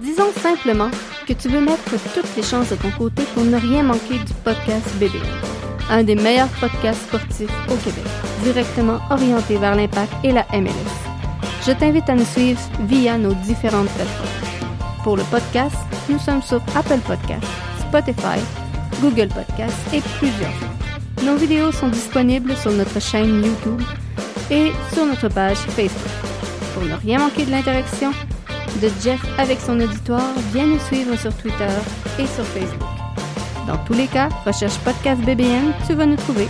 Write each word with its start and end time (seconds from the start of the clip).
Disons 0.00 0.30
simplement 0.32 0.90
que 1.26 1.32
tu 1.32 1.48
veux 1.48 1.60
mettre 1.60 1.90
toutes 2.14 2.36
les 2.36 2.42
chances 2.42 2.70
de 2.70 2.76
ton 2.76 2.90
côté 2.92 3.24
pour 3.34 3.42
ne 3.42 3.56
rien 3.56 3.82
manquer 3.82 4.18
du 4.18 4.34
podcast 4.44 4.96
BBN 5.00 5.54
un 5.90 6.02
des 6.02 6.14
meilleurs 6.14 6.48
podcasts 6.60 7.02
sportifs 7.06 7.50
au 7.68 7.76
Québec, 7.76 8.04
directement 8.42 8.98
orienté 9.10 9.56
vers 9.56 9.74
l'impact 9.74 10.12
et 10.22 10.32
la 10.32 10.46
MLS. 10.52 10.72
Je 11.66 11.72
t'invite 11.72 12.08
à 12.08 12.14
nous 12.14 12.24
suivre 12.24 12.60
via 12.80 13.18
nos 13.18 13.34
différentes 13.34 13.88
plateformes. 13.90 15.02
Pour 15.02 15.16
le 15.16 15.24
podcast, 15.24 15.76
nous 16.08 16.18
sommes 16.18 16.42
sur 16.42 16.62
Apple 16.74 17.00
Podcasts, 17.06 17.46
Spotify, 17.80 18.40
Google 19.00 19.28
Podcasts 19.28 19.92
et 19.92 20.00
plusieurs 20.18 20.50
autres. 20.50 20.83
Nos 21.24 21.36
vidéos 21.36 21.72
sont 21.72 21.88
disponibles 21.88 22.54
sur 22.54 22.70
notre 22.72 23.00
chaîne 23.00 23.42
YouTube 23.42 23.80
et 24.50 24.72
sur 24.92 25.06
notre 25.06 25.28
page 25.28 25.56
Facebook. 25.56 26.12
Pour 26.74 26.84
ne 26.84 26.92
rien 26.94 27.18
manquer 27.18 27.46
de 27.46 27.50
l'interaction 27.50 28.10
de 28.82 28.90
Jeff 29.02 29.24
avec 29.38 29.58
son 29.58 29.80
auditoire, 29.80 30.34
viens 30.52 30.66
nous 30.66 30.78
suivre 30.80 31.16
sur 31.16 31.34
Twitter 31.38 31.70
et 32.18 32.26
sur 32.26 32.44
Facebook. 32.44 32.88
Dans 33.66 33.78
tous 33.86 33.94
les 33.94 34.06
cas, 34.06 34.28
recherche 34.44 34.76
Podcast 34.80 35.22
BBN, 35.22 35.72
tu 35.86 35.94
vas 35.94 36.04
nous 36.04 36.16
trouver. 36.16 36.46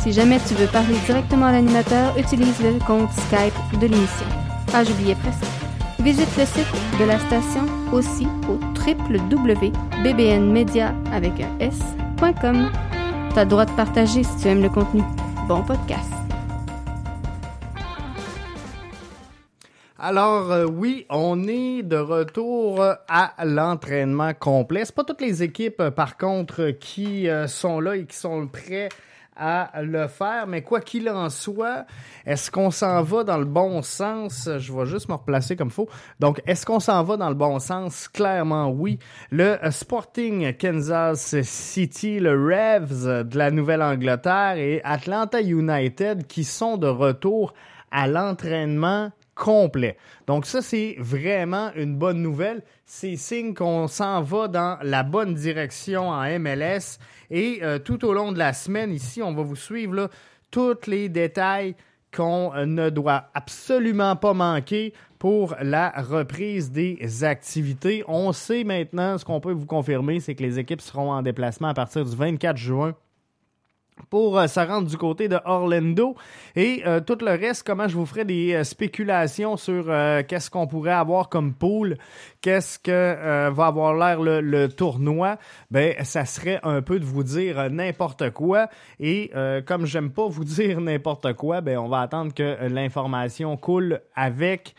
Si 0.00 0.12
jamais 0.12 0.38
tu 0.46 0.54
veux 0.54 0.68
parler 0.68 0.94
directement 1.06 1.46
à 1.46 1.52
l'animateur, 1.52 2.16
utilise 2.16 2.60
le 2.60 2.78
compte 2.86 3.10
Skype 3.12 3.80
de 3.80 3.88
l'émission. 3.88 4.26
Ah, 4.72 4.84
j'oubliais 4.84 5.16
presque. 5.16 5.42
Visite 5.98 6.36
le 6.38 6.44
site 6.44 6.72
de 7.00 7.04
la 7.06 7.18
station 7.18 7.66
aussi 7.92 8.28
au 8.48 8.60
www.bbnmedia 8.86 9.74
avec 11.12 11.40
un 11.40 11.58
s.com. 11.58 12.70
T'as 13.34 13.42
le 13.42 13.50
droit 13.50 13.64
de 13.64 13.72
partager 13.72 14.22
si 14.22 14.36
tu 14.36 14.46
aimes 14.46 14.62
le 14.62 14.68
contenu. 14.68 15.02
Bon 15.48 15.60
podcast. 15.64 16.08
Alors 19.98 20.52
euh, 20.52 20.66
oui, 20.66 21.04
on 21.10 21.48
est 21.48 21.82
de 21.82 21.96
retour 21.96 22.80
à 23.08 23.44
l'entraînement 23.44 24.34
complet. 24.34 24.84
C'est 24.84 24.94
pas 24.94 25.02
toutes 25.02 25.20
les 25.20 25.42
équipes, 25.42 25.80
euh, 25.80 25.90
par 25.90 26.16
contre, 26.16 26.70
qui 26.78 27.28
euh, 27.28 27.48
sont 27.48 27.80
là 27.80 27.96
et 27.96 28.04
qui 28.04 28.16
sont 28.16 28.46
prêts 28.46 28.88
à 29.36 29.82
le 29.82 30.06
faire, 30.08 30.46
mais 30.46 30.62
quoi 30.62 30.80
qu'il 30.80 31.08
en 31.08 31.28
soit, 31.28 31.86
est-ce 32.24 32.50
qu'on 32.50 32.70
s'en 32.70 33.02
va 33.02 33.24
dans 33.24 33.38
le 33.38 33.44
bon 33.44 33.82
sens? 33.82 34.48
Je 34.58 34.72
vais 34.72 34.86
juste 34.86 35.08
me 35.08 35.14
replacer 35.14 35.56
comme 35.56 35.70
faut. 35.70 35.88
Donc, 36.20 36.40
est-ce 36.46 36.64
qu'on 36.64 36.80
s'en 36.80 37.02
va 37.02 37.16
dans 37.16 37.28
le 37.28 37.34
bon 37.34 37.58
sens? 37.58 38.08
Clairement, 38.08 38.68
oui. 38.70 38.98
Le 39.30 39.58
Sporting 39.70 40.56
Kansas 40.56 41.40
City, 41.42 42.20
le 42.20 42.32
Revs 42.32 43.24
de 43.24 43.38
la 43.38 43.50
Nouvelle-Angleterre 43.50 44.56
et 44.56 44.80
Atlanta 44.84 45.40
United 45.40 46.26
qui 46.26 46.44
sont 46.44 46.76
de 46.76 46.88
retour 46.88 47.54
à 47.90 48.06
l'entraînement 48.06 49.10
complet. 49.34 49.96
Donc 50.26 50.46
ça, 50.46 50.62
c'est 50.62 50.96
vraiment 50.98 51.70
une 51.74 51.96
bonne 51.96 52.22
nouvelle. 52.22 52.62
C'est 52.86 53.16
signe 53.16 53.54
qu'on 53.54 53.88
s'en 53.88 54.22
va 54.22 54.48
dans 54.48 54.78
la 54.82 55.02
bonne 55.02 55.34
direction 55.34 56.08
en 56.08 56.38
MLS. 56.38 56.98
Et 57.30 57.60
euh, 57.62 57.78
tout 57.78 58.04
au 58.04 58.12
long 58.12 58.32
de 58.32 58.38
la 58.38 58.52
semaine, 58.52 58.92
ici, 58.92 59.22
on 59.22 59.34
va 59.34 59.42
vous 59.42 59.56
suivre 59.56 60.08
tous 60.50 60.86
les 60.86 61.08
détails 61.08 61.74
qu'on 62.14 62.54
euh, 62.54 62.64
ne 62.64 62.90
doit 62.90 63.30
absolument 63.34 64.16
pas 64.16 64.34
manquer 64.34 64.92
pour 65.18 65.56
la 65.60 65.90
reprise 65.90 66.70
des 66.70 67.24
activités. 67.24 68.04
On 68.06 68.32
sait 68.32 68.62
maintenant, 68.62 69.18
ce 69.18 69.24
qu'on 69.24 69.40
peut 69.40 69.52
vous 69.52 69.66
confirmer, 69.66 70.20
c'est 70.20 70.34
que 70.34 70.42
les 70.42 70.58
équipes 70.58 70.80
seront 70.80 71.12
en 71.12 71.22
déplacement 71.22 71.68
à 71.68 71.74
partir 71.74 72.04
du 72.04 72.14
24 72.14 72.56
juin 72.56 72.94
pour 74.10 74.38
euh, 74.38 74.46
rendre 74.56 74.88
du 74.88 74.96
côté 74.96 75.28
de 75.28 75.38
Orlando. 75.44 76.14
Et 76.56 76.82
euh, 76.86 77.00
tout 77.00 77.18
le 77.20 77.30
reste, 77.30 77.66
comment 77.66 77.88
je 77.88 77.96
vous 77.96 78.06
ferai 78.06 78.24
des 78.24 78.54
euh, 78.54 78.64
spéculations 78.64 79.56
sur 79.56 79.86
qu'est-ce 80.28 80.50
qu'on 80.50 80.66
pourrait 80.66 80.92
avoir 80.92 81.28
comme 81.28 81.54
pool, 81.54 81.96
qu'est-ce 82.40 82.78
que 82.78 83.50
va 83.50 83.66
avoir 83.66 83.94
l'air 83.94 84.20
le, 84.20 84.68
tournoi, 84.68 85.36
ben 85.70 85.94
ça 86.04 86.24
serait 86.24 86.60
un 86.62 86.82
peu 86.82 86.98
de 86.98 87.04
vous 87.04 87.22
dire 87.22 87.70
n'importe 87.70 88.30
quoi. 88.30 88.68
Et 88.98 89.30
comme 89.66 89.86
j'aime 89.86 90.10
pas 90.10 90.26
vous 90.26 90.44
dire 90.56 90.80
n'importe 90.80 91.32
quoi, 91.34 91.60
ben 91.60 91.78
on 91.78 91.88
va 91.88 92.00
attendre 92.00 92.32
que 92.34 92.66
l'information 92.68 93.56
coule 93.56 94.00
avec 94.14 94.74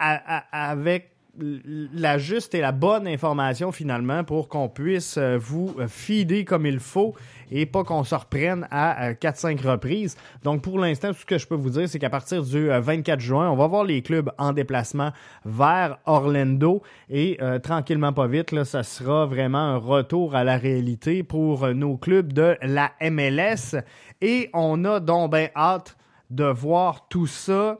avec 0.00 1.10
la 1.38 2.18
juste 2.18 2.54
et 2.54 2.60
la 2.60 2.72
bonne 2.72 3.06
information 3.06 3.72
finalement 3.72 4.24
pour 4.24 4.48
qu'on 4.48 4.68
puisse 4.68 5.16
euh, 5.18 5.38
vous 5.38 5.74
feeder 5.88 6.44
comme 6.44 6.66
il 6.66 6.80
faut 6.80 7.14
et 7.50 7.64
pas 7.64 7.84
qu'on 7.84 8.04
se 8.04 8.14
reprenne 8.14 8.66
à 8.70 9.12
4-5 9.12 9.66
euh, 9.66 9.72
reprises. 9.72 10.16
Donc 10.42 10.62
pour 10.62 10.78
l'instant, 10.78 11.08
tout 11.08 11.20
ce 11.20 11.26
que 11.26 11.38
je 11.38 11.46
peux 11.46 11.54
vous 11.54 11.70
dire, 11.70 11.88
c'est 11.88 11.98
qu'à 11.98 12.10
partir 12.10 12.42
du 12.42 12.68
24 12.68 13.18
euh, 13.18 13.20
juin, 13.20 13.50
on 13.50 13.56
va 13.56 13.66
voir 13.66 13.84
les 13.84 14.02
clubs 14.02 14.30
en 14.38 14.52
déplacement 14.52 15.12
vers 15.44 15.98
Orlando 16.06 16.82
et 17.08 17.38
tranquillement 17.62 18.12
pas 18.12 18.26
vite, 18.26 18.52
là, 18.52 18.64
ça 18.64 18.82
sera 18.82 19.26
vraiment 19.26 19.58
un 19.58 19.76
retour 19.76 20.34
à 20.34 20.44
la 20.44 20.56
réalité 20.58 21.22
pour 21.22 21.68
nos 21.68 21.96
clubs 21.96 22.32
de 22.32 22.56
la 22.62 22.92
MLS 23.00 23.76
et 24.20 24.50
on 24.52 24.84
a 24.84 25.00
donc 25.00 25.32
bien 25.32 25.48
hâte 25.56 25.96
de 26.30 26.44
voir 26.44 27.08
tout 27.08 27.26
ça 27.26 27.78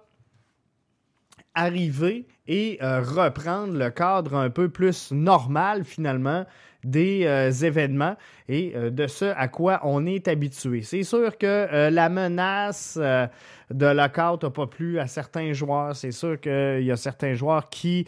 arriver 1.58 2.26
et 2.46 2.78
reprendre 2.80 3.74
le 3.76 3.90
cadre 3.90 4.34
un 4.34 4.50
peu 4.50 4.68
plus 4.68 5.12
normal 5.12 5.84
finalement 5.84 6.46
des 6.84 7.26
événements 7.64 8.16
et 8.48 8.72
de 8.74 9.06
ce 9.06 9.26
à 9.26 9.48
quoi 9.48 9.80
on 9.82 10.06
est 10.06 10.28
habitué. 10.28 10.82
C'est 10.82 11.02
sûr 11.02 11.36
que 11.36 11.90
la 11.90 12.08
menace 12.08 12.96
de 12.96 13.86
lockout 13.86 14.42
n'a 14.42 14.50
pas 14.50 14.66
plu 14.66 14.98
à 14.98 15.06
certains 15.06 15.52
joueurs. 15.52 15.94
C'est 15.94 16.12
sûr 16.12 16.40
qu'il 16.40 16.84
y 16.84 16.90
a 16.90 16.96
certains 16.96 17.34
joueurs 17.34 17.68
qui 17.68 18.06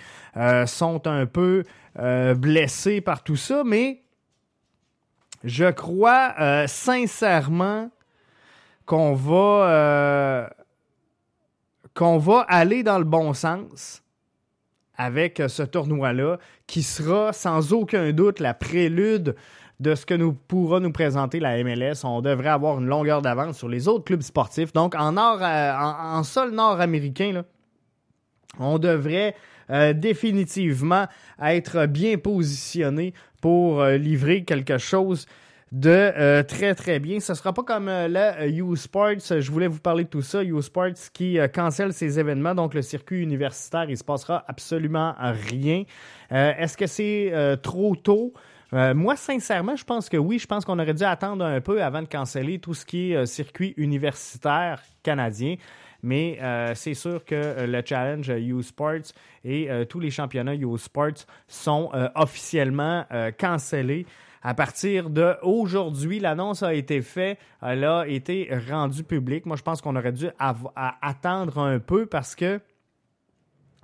sont 0.67 1.07
un 1.07 1.27
peu 1.27 1.65
blessés 2.37 3.03
par 3.03 3.23
tout 3.23 3.37
ça, 3.37 3.63
mais 3.65 4.01
je 5.45 5.71
crois 5.71 6.35
euh, 6.39 6.67
sincèrement 6.67 7.91
qu'on 8.85 9.15
va 9.15 9.69
euh, 9.69 10.49
qu'on 11.95 12.19
va 12.19 12.41
aller 12.49 12.83
dans 12.83 12.99
le 12.99 13.05
bon 13.05 13.35
sens 13.35 14.03
avec 14.97 15.43
ce 15.49 15.63
tournoi-là, 15.63 16.39
qui 16.67 16.83
sera 16.83 17.33
sans 17.33 17.73
aucun 17.73 18.13
doute 18.13 18.39
la 18.39 18.53
prélude 18.53 19.35
de 19.81 19.95
ce 19.95 20.05
que 20.05 20.13
nous 20.13 20.35
pourra 20.35 20.79
nous 20.79 20.93
présenter 20.93 21.41
la 21.41 21.63
MLS. 21.65 22.05
On 22.05 22.21
devrait 22.21 22.51
avoir 22.51 22.79
une 22.79 22.87
longueur 22.87 23.23
d'avance 23.23 23.57
sur 23.57 23.69
les 23.69 23.89
autres 23.89 24.05
clubs 24.05 24.21
sportifs. 24.21 24.75
Donc, 24.75 24.95
en, 24.95 25.13
nord, 25.13 25.39
euh, 25.41 26.23
sol 26.23 26.51
nord-américain, 26.51 27.45
on 28.59 28.79
devrait 28.79 29.35
définitivement 29.95 31.07
être 31.41 31.87
bien 31.87 32.19
positionné 32.19 33.15
pour 33.41 33.81
euh, 33.81 33.97
livrer 33.97 34.45
quelque 34.45 34.79
chose 34.79 35.27
de 35.73 35.91
euh, 35.91 36.43
très 36.43 36.75
très 36.75 36.99
bien. 36.99 37.21
Ce 37.21 37.33
ne 37.33 37.37
sera 37.37 37.53
pas 37.53 37.63
comme 37.63 37.89
euh, 37.89 38.09
la 38.09 38.47
U-Sports. 38.49 39.21
Je 39.41 39.51
voulais 39.51 39.69
vous 39.69 39.79
parler 39.79 40.05
de 40.05 40.09
tout 40.09 40.23
ça. 40.23 40.43
U-Sports 40.43 41.11
qui 41.13 41.39
cancelle 41.55 41.93
ses 41.93 42.19
événements, 42.19 42.55
donc 42.55 42.75
le 42.75 42.83
circuit 42.83 43.23
universitaire, 43.23 43.89
il 43.89 43.97
se 43.97 44.05
passera 44.05 44.45
absolument 44.49 45.15
rien. 45.19 45.85
Est-ce 46.31 46.77
que 46.77 46.87
c'est 46.87 47.59
trop 47.63 47.97
tôt? 47.97 48.33
moi, 48.73 49.17
sincèrement, 49.17 49.75
je 49.75 49.85
pense 49.85 50.09
que 50.09 50.17
oui. 50.17 50.39
Je 50.39 50.47
pense 50.47 50.65
qu'on 50.65 50.79
aurait 50.79 50.95
dû 50.95 51.05
attendre 51.05 51.45
un 51.45 51.61
peu 51.61 51.83
avant 51.83 52.03
de 52.03 52.09
canceller 52.09 52.61
tout 52.61 52.75
ce 52.75 52.87
qui 52.87 53.13
est 53.13 53.27
circuit 53.27 53.75
universitaire 53.77 54.81
canadien. 55.03 55.57
Mais 56.03 56.39
euh, 56.41 56.75
c'est 56.75 56.95
sûr 56.95 57.25
que 57.25 57.35
euh, 57.35 57.67
le 57.67 57.83
challenge 57.85 58.29
U-Sports 58.29 59.13
et 59.45 59.71
euh, 59.71 59.85
tous 59.85 60.01
les 60.01 60.11
championnats 60.11 60.55
U-Sports 60.55 61.27
sont 61.47 61.91
officiellement 62.15 63.05
cancellés. 63.39 64.07
À 64.43 64.55
partir 64.55 65.11
d'aujourd'hui, 65.11 66.19
l'annonce 66.19 66.63
a 66.63 66.73
été 66.73 67.03
faite, 67.03 67.39
elle 67.61 67.85
a 67.85 68.07
été 68.07 68.51
rendue 68.71 69.05
publique. 69.05 69.45
Moi, 69.45 69.57
je 69.57 69.63
pense 69.63 69.83
qu'on 69.83 69.97
aurait 69.97 70.13
dû 70.13 70.29
attendre 70.39 71.59
un 71.59 71.79
peu 71.79 72.07
parce 72.07 72.35
que 72.35 72.61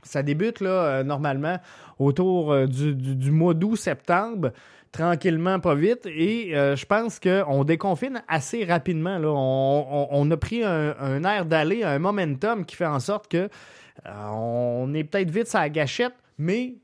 ça 0.03 0.23
débute 0.23 0.61
là, 0.61 1.03
normalement 1.03 1.59
autour 1.99 2.67
du 2.67 3.31
mois 3.31 3.55
d'août-septembre 3.55 4.53
tranquillement, 4.97 5.61
pas 5.61 5.75
vite. 5.75 6.07
Et 6.07 6.57
euh, 6.57 6.77
je 6.77 6.87
pense 6.87 7.21
qu'on 7.21 7.65
déconfine 7.65 8.23
assez 8.29 8.65
rapidement. 8.65 9.19
Là. 9.19 9.29
On, 9.31 10.31
a 10.31 10.37
pris 10.37 10.65
un, 10.65 11.25
air 11.25 11.45
d'aller, 11.47 11.83
un 11.85 11.99
momentum 11.99 12.65
qui 12.65 12.77
fait 12.77 12.87
en 12.87 13.01
sorte 13.01 13.29
que 13.29 13.49
euh, 14.07 14.29
on 14.31 14.93
est 14.95 15.05
peut-être 15.05 15.31
vite 15.31 15.55
à 15.55 15.61
la 15.61 15.71
gâchette, 15.71 16.15
mais 16.39 16.77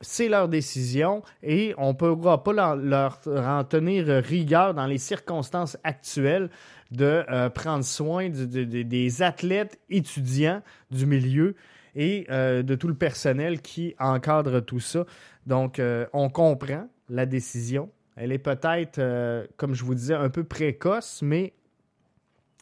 c'est 0.00 0.28
leur 0.28 0.48
décision 0.48 1.22
et 1.42 1.74
on 1.78 1.88
ne 1.88 1.92
pourra 1.94 2.44
pas 2.44 2.76
leur, 2.76 3.20
en 3.26 3.64
tenir 3.64 4.06
rigueur 4.06 4.74
dans 4.74 4.86
les 4.86 4.98
circonstances 4.98 5.78
actuelles 5.84 6.50
de 6.90 7.24
euh, 7.30 7.48
prendre 7.48 7.84
soin 7.84 8.28
des 8.28 9.22
athlètes 9.22 9.78
étudiants 9.88 10.62
du 10.90 11.06
milieu 11.06 11.56
et 11.94 12.26
de 12.28 12.74
tout 12.74 12.88
le 12.88 12.94
personnel 12.94 13.62
qui 13.62 13.94
encadre 13.98 14.60
tout 14.60 14.80
ça. 14.80 15.06
Donc, 15.46 15.80
on 16.12 16.28
comprend 16.28 16.86
la 17.08 17.24
décision. 17.24 17.90
Elle 18.16 18.32
est 18.32 18.38
peut-être, 18.38 18.98
euh, 18.98 19.46
comme 19.56 19.74
je 19.74 19.84
vous 19.84 19.94
disais, 19.94 20.14
un 20.14 20.30
peu 20.30 20.42
précoce, 20.42 21.20
mais 21.22 21.52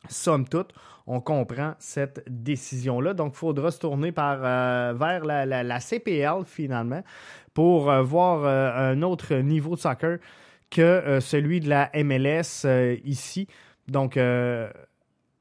somme 0.08 0.48
toute, 0.48 0.72
on 1.06 1.20
comprend 1.20 1.74
cette 1.78 2.24
décision-là. 2.28 3.14
Donc, 3.14 3.32
il 3.34 3.38
faudra 3.38 3.70
se 3.70 3.78
tourner 3.78 4.12
par, 4.12 4.38
euh, 4.42 4.94
vers 4.94 5.24
la, 5.24 5.80
CPL 5.80 6.44
finalement 6.46 7.02
pour 7.52 7.90
euh, 7.90 8.02
voir 8.02 8.44
un 8.44 9.02
autre 9.02 9.34
niveau 9.36 9.74
de 9.74 9.80
soccer 9.80 10.18
que 10.70 11.18
celui 11.20 11.60
de 11.60 11.68
la 11.68 11.90
MLS 11.94 12.66
ici. 13.04 13.46
Donc, 13.86 14.18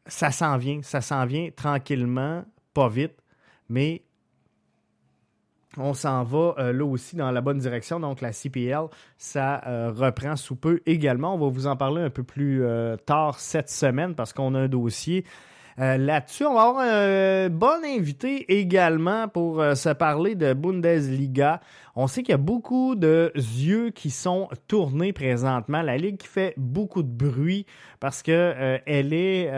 ça 0.05 0.31
s'en 0.31 0.57
vient, 0.57 0.81
ça 0.83 1.01
s'en 1.01 1.25
vient 1.25 1.49
tranquillement, 1.55 2.43
pas 2.73 2.89
vite, 2.89 3.15
mais 3.69 4.03
on 5.77 5.93
s'en 5.93 6.23
va 6.23 6.55
euh, 6.57 6.73
là 6.73 6.85
aussi 6.85 7.15
dans 7.15 7.31
la 7.31 7.41
bonne 7.41 7.57
direction. 7.57 7.99
Donc 7.99 8.21
la 8.21 8.31
CPL, 8.31 8.85
ça 9.17 9.61
euh, 9.67 9.91
reprend 9.91 10.35
sous 10.35 10.55
peu 10.55 10.81
également. 10.85 11.33
On 11.33 11.37
va 11.37 11.47
vous 11.47 11.67
en 11.67 11.75
parler 11.75 12.01
un 12.01 12.09
peu 12.09 12.23
plus 12.23 12.63
euh, 12.63 12.95
tard 12.97 13.39
cette 13.39 13.69
semaine 13.69 14.15
parce 14.15 14.33
qu'on 14.33 14.53
a 14.55 14.59
un 14.61 14.67
dossier 14.67 15.25
là-dessus. 15.77 16.45
On 16.45 16.53
va 16.53 16.61
avoir 16.61 16.85
un 16.85 17.49
bon 17.49 17.83
invité 17.85 18.59
également 18.59 19.27
pour 19.27 19.63
se 19.75 19.89
parler 19.89 20.35
de 20.35 20.53
Bundesliga. 20.53 21.61
On 21.95 22.07
sait 22.07 22.23
qu'il 22.23 22.31
y 22.31 22.35
a 22.35 22.37
beaucoup 22.37 22.95
de 22.95 23.31
yeux 23.35 23.91
qui 23.91 24.09
sont 24.09 24.49
tournés 24.67 25.13
présentement. 25.13 25.81
La 25.81 25.97
ligue 25.97 26.17
qui 26.17 26.27
fait 26.27 26.53
beaucoup 26.57 27.03
de 27.03 27.11
bruit 27.11 27.65
parce 27.99 28.23
que 28.23 28.79
elle 28.85 29.13
est 29.13 29.49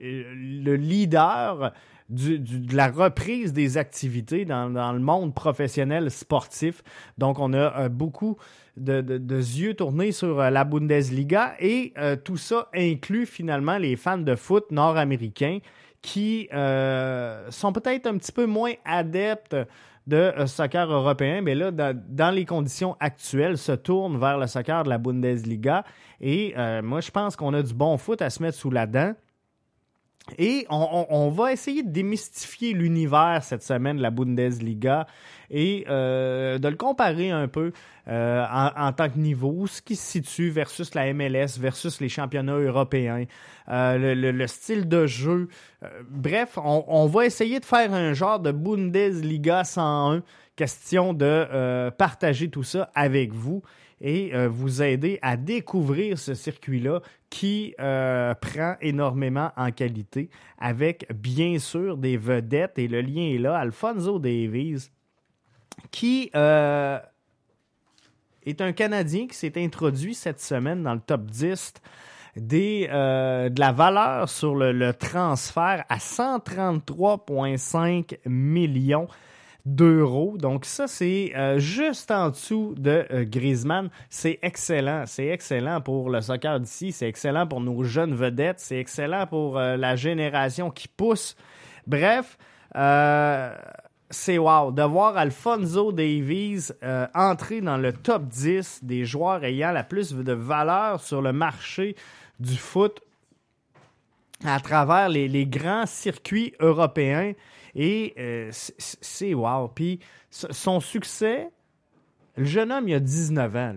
le 0.00 0.76
leader 0.76 1.72
de 2.12 2.76
la 2.76 2.88
reprise 2.88 3.52
des 3.52 3.78
activités 3.78 4.44
dans, 4.44 4.92
le 4.92 5.00
monde 5.00 5.34
professionnel 5.34 6.10
sportif. 6.10 6.82
Donc, 7.18 7.38
on 7.38 7.52
a 7.52 7.84
euh, 7.84 7.88
beaucoup 7.88 8.36
de, 8.76 9.18
yeux 9.28 9.74
tournés 9.74 10.12
sur 10.12 10.40
euh, 10.40 10.50
la 10.50 10.64
Bundesliga 10.64 11.54
et 11.58 11.92
euh, 11.98 12.16
tout 12.16 12.36
ça 12.36 12.68
inclut 12.74 13.26
finalement 13.26 13.78
les 13.78 13.96
fans 13.96 14.18
de 14.18 14.34
foot 14.34 14.70
nord-américains 14.70 15.58
qui 16.02 16.48
sont 16.50 17.72
peut-être 17.72 18.08
un 18.08 18.18
petit 18.18 18.32
peu 18.32 18.46
moins 18.46 18.72
adeptes 18.84 19.56
de 20.08 20.32
soccer 20.46 20.90
européen, 20.90 21.42
mais 21.42 21.54
là, 21.54 21.70
dans, 21.70 22.34
les 22.34 22.44
conditions 22.44 22.96
actuelles, 22.98 23.56
se 23.56 23.70
tournent 23.70 24.18
vers 24.18 24.36
le 24.36 24.48
soccer 24.48 24.82
de 24.82 24.88
la 24.88 24.98
Bundesliga. 24.98 25.84
Et 26.20 26.56
moi, 26.82 27.00
je 27.00 27.12
pense 27.12 27.36
qu'on 27.36 27.54
a 27.54 27.62
du 27.62 27.72
bon 27.72 27.98
foot 27.98 28.20
à 28.20 28.30
se 28.30 28.42
mettre 28.42 28.58
sous 28.58 28.72
la 28.72 28.88
dent. 28.88 29.14
Et 30.38 30.66
on, 30.70 31.30
va 31.30 31.52
essayer 31.52 31.82
de 31.82 31.90
démystifier 31.90 32.72
l'univers 32.72 33.40
cette 33.42 33.62
semaine 33.62 33.96
de 33.96 34.02
la 34.02 34.10
Bundesliga 34.10 35.06
et 35.50 35.84
euh, 35.88 36.58
de 36.58 36.68
le 36.68 36.76
comparer 36.76 37.30
un 37.30 37.48
peu 37.48 37.72
euh, 38.08 38.44
en, 38.48 38.92
tant 38.92 39.10
que 39.10 39.18
niveau, 39.18 39.66
ce 39.66 39.82
qui 39.82 39.96
se 39.96 40.12
situe 40.12 40.50
versus 40.50 40.94
la 40.94 41.12
MLS, 41.12 41.58
versus 41.58 42.00
les 42.00 42.08
championnats 42.08 42.54
européens, 42.54 43.24
euh, 43.68 44.14
le, 44.14 44.46
style 44.46 44.88
de 44.88 45.06
jeu. 45.06 45.48
bref, 46.08 46.56
on, 46.56 47.06
va 47.06 47.26
essayer 47.26 47.58
de 47.58 47.64
faire 47.64 47.92
un 47.92 48.12
genre 48.14 48.38
de 48.38 48.52
Bundesliga 48.52 49.64
101, 49.64 50.22
question 50.54 51.14
de 51.14 51.90
partager 51.98 52.48
tout 52.48 52.62
ça 52.62 52.90
avec 52.94 53.32
vous 53.32 53.62
et 54.02 54.34
euh, 54.34 54.48
vous 54.48 54.82
aider 54.82 55.18
à 55.22 55.36
découvrir 55.36 56.18
ce 56.18 56.34
circuit-là 56.34 57.00
qui 57.30 57.76
euh, 57.80 58.34
prend 58.34 58.74
énormément 58.80 59.52
en 59.56 59.70
qualité 59.70 60.28
avec 60.58 61.06
bien 61.14 61.60
sûr 61.60 61.96
des 61.96 62.16
vedettes 62.16 62.76
et 62.78 62.88
le 62.88 63.00
lien 63.00 63.30
est 63.32 63.38
là. 63.38 63.56
Alfonso 63.56 64.18
Davies 64.18 64.90
qui 65.90 66.30
euh, 66.34 66.98
est 68.44 68.60
un 68.60 68.72
Canadien 68.72 69.28
qui 69.28 69.36
s'est 69.36 69.52
introduit 69.56 70.14
cette 70.14 70.40
semaine 70.40 70.82
dans 70.82 70.94
le 70.94 71.00
top 71.00 71.26
10 71.26 71.74
des, 72.34 72.86
de 72.88 73.60
la 73.60 73.72
valeur 73.72 74.26
sur 74.28 74.54
le 74.54 74.92
transfert 74.94 75.84
à 75.88 75.98
133,5 75.98 78.16
millions 78.26 79.06
Donc 79.64 80.64
ça, 80.64 80.88
c'est 80.88 81.32
euh, 81.36 81.58
juste 81.58 82.10
en 82.10 82.30
dessous 82.30 82.74
de 82.76 83.06
euh, 83.12 83.24
Griezmann. 83.24 83.90
C'est 84.10 84.38
excellent. 84.42 85.04
C'est 85.06 85.28
excellent 85.28 85.80
pour 85.80 86.10
le 86.10 86.20
soccer 86.20 86.58
d'ici. 86.58 86.90
C'est 86.90 87.06
excellent 87.06 87.46
pour 87.46 87.60
nos 87.60 87.84
jeunes 87.84 88.14
vedettes. 88.14 88.58
C'est 88.58 88.78
excellent 88.78 89.26
pour 89.26 89.58
euh, 89.58 89.76
la 89.76 89.94
génération 89.94 90.70
qui 90.70 90.88
pousse. 90.88 91.36
Bref, 91.86 92.38
c'est 94.10 94.38
wow. 94.38 94.72
De 94.72 94.82
voir 94.82 95.16
Alfonso 95.16 95.92
Davies 95.92 96.70
entrer 97.14 97.60
dans 97.60 97.76
le 97.76 97.92
top 97.92 98.24
10 98.28 98.80
des 98.82 99.04
joueurs 99.04 99.44
ayant 99.44 99.72
la 99.72 99.84
plus 99.84 100.14
de 100.14 100.32
valeur 100.32 101.00
sur 101.00 101.22
le 101.22 101.32
marché 101.32 101.96
du 102.38 102.56
foot 102.56 103.00
à 104.44 104.58
travers 104.60 105.08
les 105.08 105.46
grands 105.46 105.86
circuits 105.86 106.54
européens. 106.60 107.32
Et 107.74 108.14
euh, 108.18 108.50
c'est 108.52 109.34
wow. 109.34 109.68
Puis 109.68 110.00
son 110.30 110.80
succès, 110.80 111.50
le 112.36 112.44
jeune 112.44 112.72
homme, 112.72 112.88
il 112.88 112.94
a 112.94 113.00
19 113.00 113.56
ans. 113.56 113.76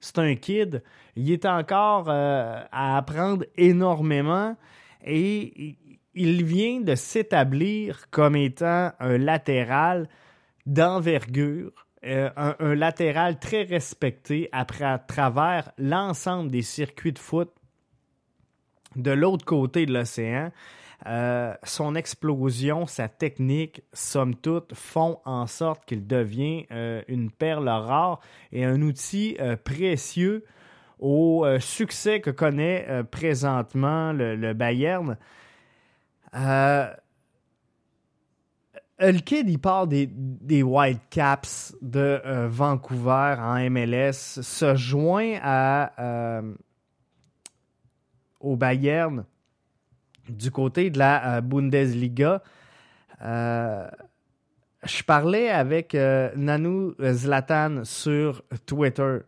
C'est 0.00 0.18
un 0.18 0.34
kid. 0.34 0.82
Il 1.16 1.30
est 1.30 1.46
encore 1.46 2.08
euh, 2.08 2.62
à 2.70 2.96
apprendre 2.96 3.44
énormément. 3.56 4.56
Et 5.04 5.76
il 6.14 6.44
vient 6.44 6.80
de 6.80 6.94
s'établir 6.94 8.10
comme 8.10 8.36
étant 8.36 8.92
un 9.00 9.18
latéral 9.18 10.08
d'envergure, 10.66 11.72
euh, 12.04 12.30
un, 12.36 12.74
latéral 12.74 13.38
très 13.38 13.62
respecté 13.62 14.48
après 14.52 14.84
à 14.84 14.98
travers 14.98 15.72
l'ensemble 15.78 16.50
des 16.50 16.62
circuits 16.62 17.12
de 17.12 17.18
foot 17.18 17.50
de 18.96 19.10
l'autre 19.10 19.44
côté 19.44 19.86
de 19.86 19.92
l'océan. 19.92 20.52
Euh, 21.06 21.54
son 21.62 21.94
explosion, 21.94 22.86
sa 22.86 23.08
technique, 23.08 23.82
somme 23.92 24.34
toute, 24.34 24.74
font 24.74 25.20
en 25.24 25.46
sorte 25.46 25.84
qu'il 25.84 26.06
devient 26.06 26.66
euh, 26.70 27.02
une 27.08 27.30
perle 27.30 27.68
rare 27.68 28.20
et 28.52 28.64
un 28.64 28.80
outil 28.82 29.36
précieux 29.64 30.44
au 30.98 31.44
succès 31.58 32.20
que 32.20 32.30
connaît 32.30 32.86
présentement 33.10 34.12
le, 34.12 34.52
Bayern. 34.54 35.18
Le 39.00 39.18
kid, 39.18 39.50
il 39.50 39.58
part 39.58 39.86
des, 39.86 40.08
des 40.10 40.62
Whitecaps 40.62 41.76
de 41.82 42.22
euh, 42.24 42.48
Vancouver 42.48 43.36
en 43.38 43.58
MLS, 43.68 44.12
se 44.12 44.76
joint 44.76 45.38
à, 45.42 45.92
euh, 46.00 46.54
au 48.40 48.56
Bayern 48.56 49.24
du 50.28 50.50
côté 50.50 50.90
de 50.90 50.98
la 50.98 51.36
euh, 51.36 51.40
Bundesliga. 51.40 52.42
je 53.20 55.02
parlais 55.06 55.50
avec 55.50 55.94
Nanu 55.94 56.92
Zlatan 57.00 57.84
sur 57.84 58.42
Twitter. 58.66 59.18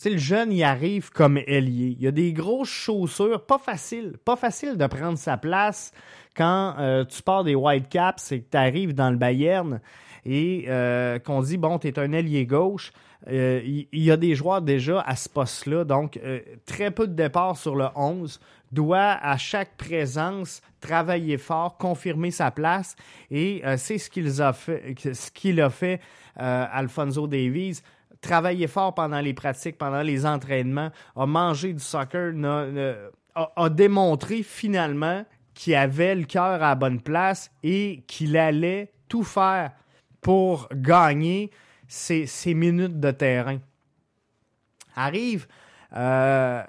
Tu 0.00 0.04
sais, 0.04 0.10
le 0.10 0.18
jeune, 0.18 0.50
il 0.50 0.62
arrive 0.62 1.10
comme 1.10 1.36
ailier. 1.36 1.94
Il 2.00 2.06
a 2.06 2.10
des 2.10 2.32
grosses 2.32 2.70
chaussures, 2.70 3.44
pas 3.44 3.58
facile, 3.58 4.14
pas 4.24 4.36
facile 4.36 4.78
de 4.78 4.86
prendre 4.86 5.18
sa 5.18 5.36
place 5.36 5.92
quand 6.34 6.74
euh, 6.78 7.04
tu 7.04 7.22
pars 7.22 7.44
des 7.44 7.54
Whitecaps 7.54 8.32
et 8.32 8.40
que 8.40 8.50
tu 8.50 8.56
arrives 8.56 8.94
dans 8.94 9.10
le 9.10 9.18
Bayern 9.18 9.78
et 10.24 10.64
euh, 10.68 11.18
qu'on 11.18 11.42
dit, 11.42 11.58
bon, 11.58 11.78
tu 11.78 11.88
es 11.88 11.98
un 11.98 12.12
ailier 12.12 12.46
gauche, 12.46 12.92
euh, 13.28 13.60
il 13.64 13.86
y, 13.92 14.10
a 14.10 14.16
des 14.16 14.34
joueurs 14.34 14.62
déjà 14.62 15.02
à 15.02 15.16
ce 15.16 15.28
poste-là, 15.28 15.84
donc 15.84 16.18
très 16.64 16.90
peu 16.90 17.06
de 17.06 17.12
départ 17.12 17.58
sur 17.58 17.76
le 17.76 17.88
11, 17.94 18.40
doit 18.72 19.18
à 19.22 19.36
chaque 19.36 19.76
présence 19.76 20.62
travailler 20.80 21.38
fort, 21.38 21.76
confirmer 21.76 22.30
sa 22.30 22.50
place 22.50 22.96
et 23.30 23.62
c'est 23.76 23.98
ce 23.98 24.08
qu'il 24.08 24.40
a 24.40 24.52
fait, 24.52 24.94
qu'il 25.34 25.60
a 25.60 25.70
fait 25.70 26.00
Alfonso 26.36 27.26
Davies 27.26 27.82
travailler 28.20 28.66
fort 28.66 28.94
pendant 28.94 29.20
les 29.20 29.34
pratiques, 29.34 29.78
pendant 29.78 30.02
les 30.02 30.26
entraînements, 30.26 30.90
a 31.16 31.26
mangé 31.26 31.72
du 31.72 31.80
soccer, 31.80 32.32
a 33.34 33.68
démontré 33.70 34.42
finalement 34.42 35.24
qui 35.54 35.74
avait 35.74 36.14
le 36.14 36.24
cœur 36.24 36.62
à 36.62 36.70
la 36.70 36.74
bonne 36.74 37.00
place 37.00 37.50
et 37.62 38.02
qu'il 38.06 38.36
allait 38.36 38.92
tout 39.08 39.24
faire 39.24 39.72
pour 40.20 40.68
gagner 40.72 41.50
ces, 41.88 42.54
minutes 42.54 43.00
de 43.00 43.10
terrain. 43.10 43.58
Arrive 44.94 45.46
euh, 45.96 46.62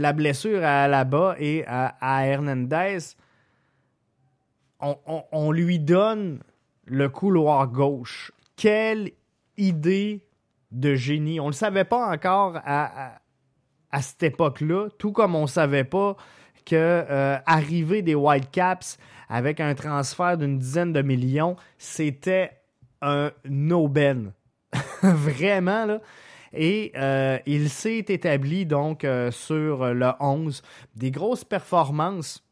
la 0.00 0.14
blessure 0.14 0.64
à 0.64 0.88
là-bas 0.88 1.36
et 1.38 1.64
à, 1.66 2.26
Hernandez. 2.26 2.98
On, 4.80 5.52
lui 5.52 5.78
donne 5.78 6.40
le 6.86 7.10
couloir 7.10 7.68
gauche. 7.68 8.32
Quelle 8.56 9.12
idée 9.58 10.24
de 10.70 10.94
génie. 10.94 11.38
On 11.38 11.46
ne 11.46 11.50
le 11.50 11.54
savait 11.54 11.84
pas 11.84 12.10
encore 12.10 12.58
à, 12.64 13.20
cette 14.00 14.22
époque-là, 14.22 14.88
tout 14.98 15.12
comme 15.12 15.34
on 15.34 15.42
ne 15.42 15.46
savait 15.46 15.84
pas 15.84 16.16
que 16.64 16.76
euh, 16.76 17.36
arriver 17.44 18.00
des 18.00 18.14
Whitecaps 18.14 18.96
avec 19.28 19.60
un 19.60 19.74
transfert 19.74 20.38
d'une 20.38 20.58
dizaine 20.58 20.92
de 20.92 21.02
millions, 21.02 21.56
c'était 21.76 22.52
un 23.02 23.32
no-ben. 23.44 24.32
Vraiment, 25.02 25.84
là. 25.84 26.00
Et 26.52 26.92
euh, 26.96 27.38
il 27.46 27.70
s'est 27.70 28.04
établi 28.08 28.66
donc 28.66 29.04
euh, 29.04 29.30
sur 29.30 29.94
le 29.94 30.10
11. 30.18 30.62
Des 30.96 31.10
grosses 31.10 31.44
performances, 31.44 32.44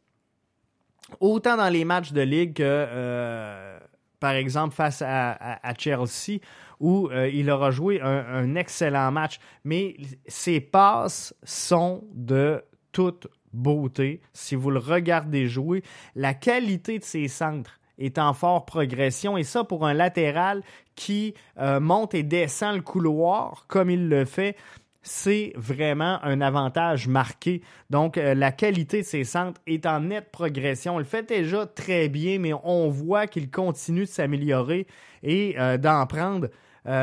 autant 1.21 1.57
dans 1.57 1.69
les 1.69 1.85
matchs 1.85 2.13
de 2.13 2.21
ligue 2.21 2.55
que, 2.55 3.79
par 4.21 4.33
exemple, 4.33 4.75
face 4.75 5.03
à, 5.05 5.75
Chelsea, 5.79 6.41
où 6.81 7.11
il 7.33 7.51
aura 7.51 7.71
joué 7.71 8.01
un, 8.01 8.27
un, 8.27 8.55
excellent 8.57 9.11
match. 9.11 9.39
Mais 9.65 9.97
ses 10.27 10.61
passes 10.61 11.35
sont 11.43 12.05
de 12.13 12.63
toute 12.93 13.27
beauté. 13.53 14.21
Si 14.33 14.55
vous 14.55 14.71
le 14.71 14.79
regardez 14.79 15.49
jouer, 15.49 15.83
la 16.15 16.35
qualité 16.35 16.99
de 16.99 17.05
ses 17.05 17.29
centres 17.29 17.79
est 17.99 18.19
en 18.19 18.33
forte 18.33 18.67
progression. 18.67 19.37
Et 19.37 19.45
ça, 19.45 19.65
pour 19.65 19.87
un 19.87 19.95
latéral 19.95 20.63
qui 20.95 21.35
euh, 21.59 21.81
monte 21.81 22.15
et 22.15 22.23
descend 22.23 22.77
le 22.77 22.83
couloir 22.83 23.67
comme 23.69 23.91
il 23.91 24.09
le 24.09 24.25
fait, 24.25 24.57
c'est 25.03 25.53
vraiment 25.57 26.19
un 26.23 26.41
avantage 26.41 27.09
marqué. 27.09 27.63
Donc, 27.89 28.19
euh, 28.19 28.35
la 28.35 28.53
qualité 28.53 29.03
de 29.03 29.07
ses 29.07 29.25
centres 29.25 29.61
est 29.67 29.87
en 29.87 30.01
nette 30.01 30.31
progression. 30.31 30.99
Il 30.99 31.01
le 31.01 31.05
fait 31.05 31.29
déjà 31.29 31.67
très 31.67 32.09
bien, 32.09 32.39
mais 32.39 32.53
on 32.65 32.89
voit 32.89 33.27
qu'il 33.27 33.51
continue 33.51 34.03
de 34.03 34.07
s'améliorer 34.07 34.87
et 35.23 35.55
euh, 35.59 35.77
d'en 35.77 36.07
prendre 36.07 36.49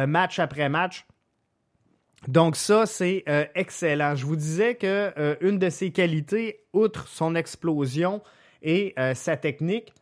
match 0.07 0.39
après 0.39 0.67
match. 0.67 1.05
Donc 2.27 2.55
ça, 2.55 2.87
c'est 2.87 3.23
excellent. 3.53 4.15
Je 4.15 4.25
vous 4.25 4.35
disais 4.35 4.73
que 4.73 5.13
une 5.41 5.59
de 5.59 5.69
ses 5.69 5.91
qualités, 5.91 6.63
outre 6.73 7.07
son 7.07 7.35
explosion 7.35 8.23
et 8.63 8.95
sa 9.13 9.37
technique, 9.37 9.93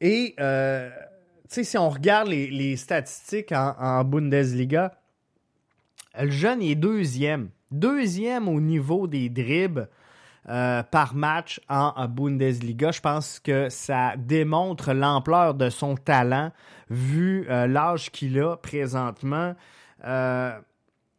et 0.00 0.34
si 1.48 1.78
on 1.78 1.90
regarde 1.90 2.28
les, 2.28 2.76
statistiques 2.76 3.52
en, 3.52 4.04
Bundesliga, 4.04 4.92
le 6.18 6.30
jeune 6.30 6.62
est 6.62 6.74
deuxième. 6.74 7.50
Deuxième 7.70 8.48
au 8.48 8.60
niveau 8.60 9.06
des 9.06 9.28
dribbles 9.28 9.88
par 10.46 11.14
match 11.14 11.60
en, 11.68 12.08
Bundesliga. 12.08 12.90
Je 12.90 13.00
pense 13.00 13.38
que 13.38 13.68
ça 13.68 14.14
démontre 14.16 14.92
l'ampleur 14.92 15.54
de 15.54 15.70
son 15.70 15.96
talent 15.96 16.50
vu 16.90 17.46
euh, 17.48 17.66
l'âge 17.66 18.10
qu'il 18.10 18.38
a 18.40 18.56
présentement, 18.56 19.54
euh, 20.04 20.58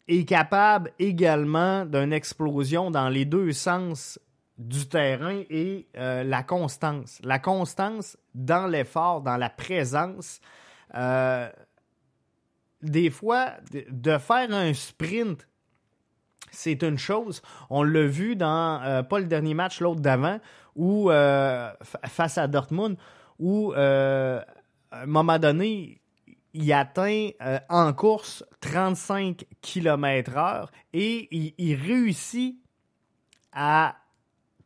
est 0.07 0.27
capable 0.27 0.91
également 0.99 1.85
d'une 1.85 2.13
explosion 2.13 2.91
dans 2.91 3.09
les 3.09 3.25
deux 3.25 3.53
sens 3.53 4.19
du 4.57 4.87
terrain 4.87 5.43
et 5.49 5.87
euh, 5.97 6.23
la 6.23 6.43
constance. 6.43 7.19
La 7.23 7.39
constance 7.39 8.17
dans 8.35 8.67
l'effort, 8.67 9.21
dans 9.21 9.37
la 9.37 9.49
présence. 9.49 10.39
des 12.81 13.09
fois, 13.09 13.51
de 13.71 14.17
faire 14.17 14.51
un 14.51 14.73
sprint, 14.73 15.47
c'est 16.51 16.83
une 16.83 16.97
chose. 16.97 17.41
On 17.69 17.83
l'a 17.83 18.05
vu 18.05 18.35
dans, 18.35 19.05
pas 19.09 19.19
le 19.19 19.25
dernier 19.25 19.53
match, 19.53 19.79
l'autre 19.79 20.01
d'avant, 20.01 20.39
ou 20.75 21.09
face 21.09 22.37
à 22.37 22.47
Dortmund, 22.47 22.97
où 23.39 23.71
à 23.73 24.43
un 24.91 25.05
moment 25.05 25.39
donné, 25.39 26.01
il 26.53 26.73
atteint 26.73 27.29
euh, 27.41 27.59
en 27.69 27.93
course 27.93 28.43
35 28.59 29.45
km/h 29.61 30.67
et 30.93 31.53
il, 31.57 31.75
réussit 31.75 32.57
à 33.53 33.95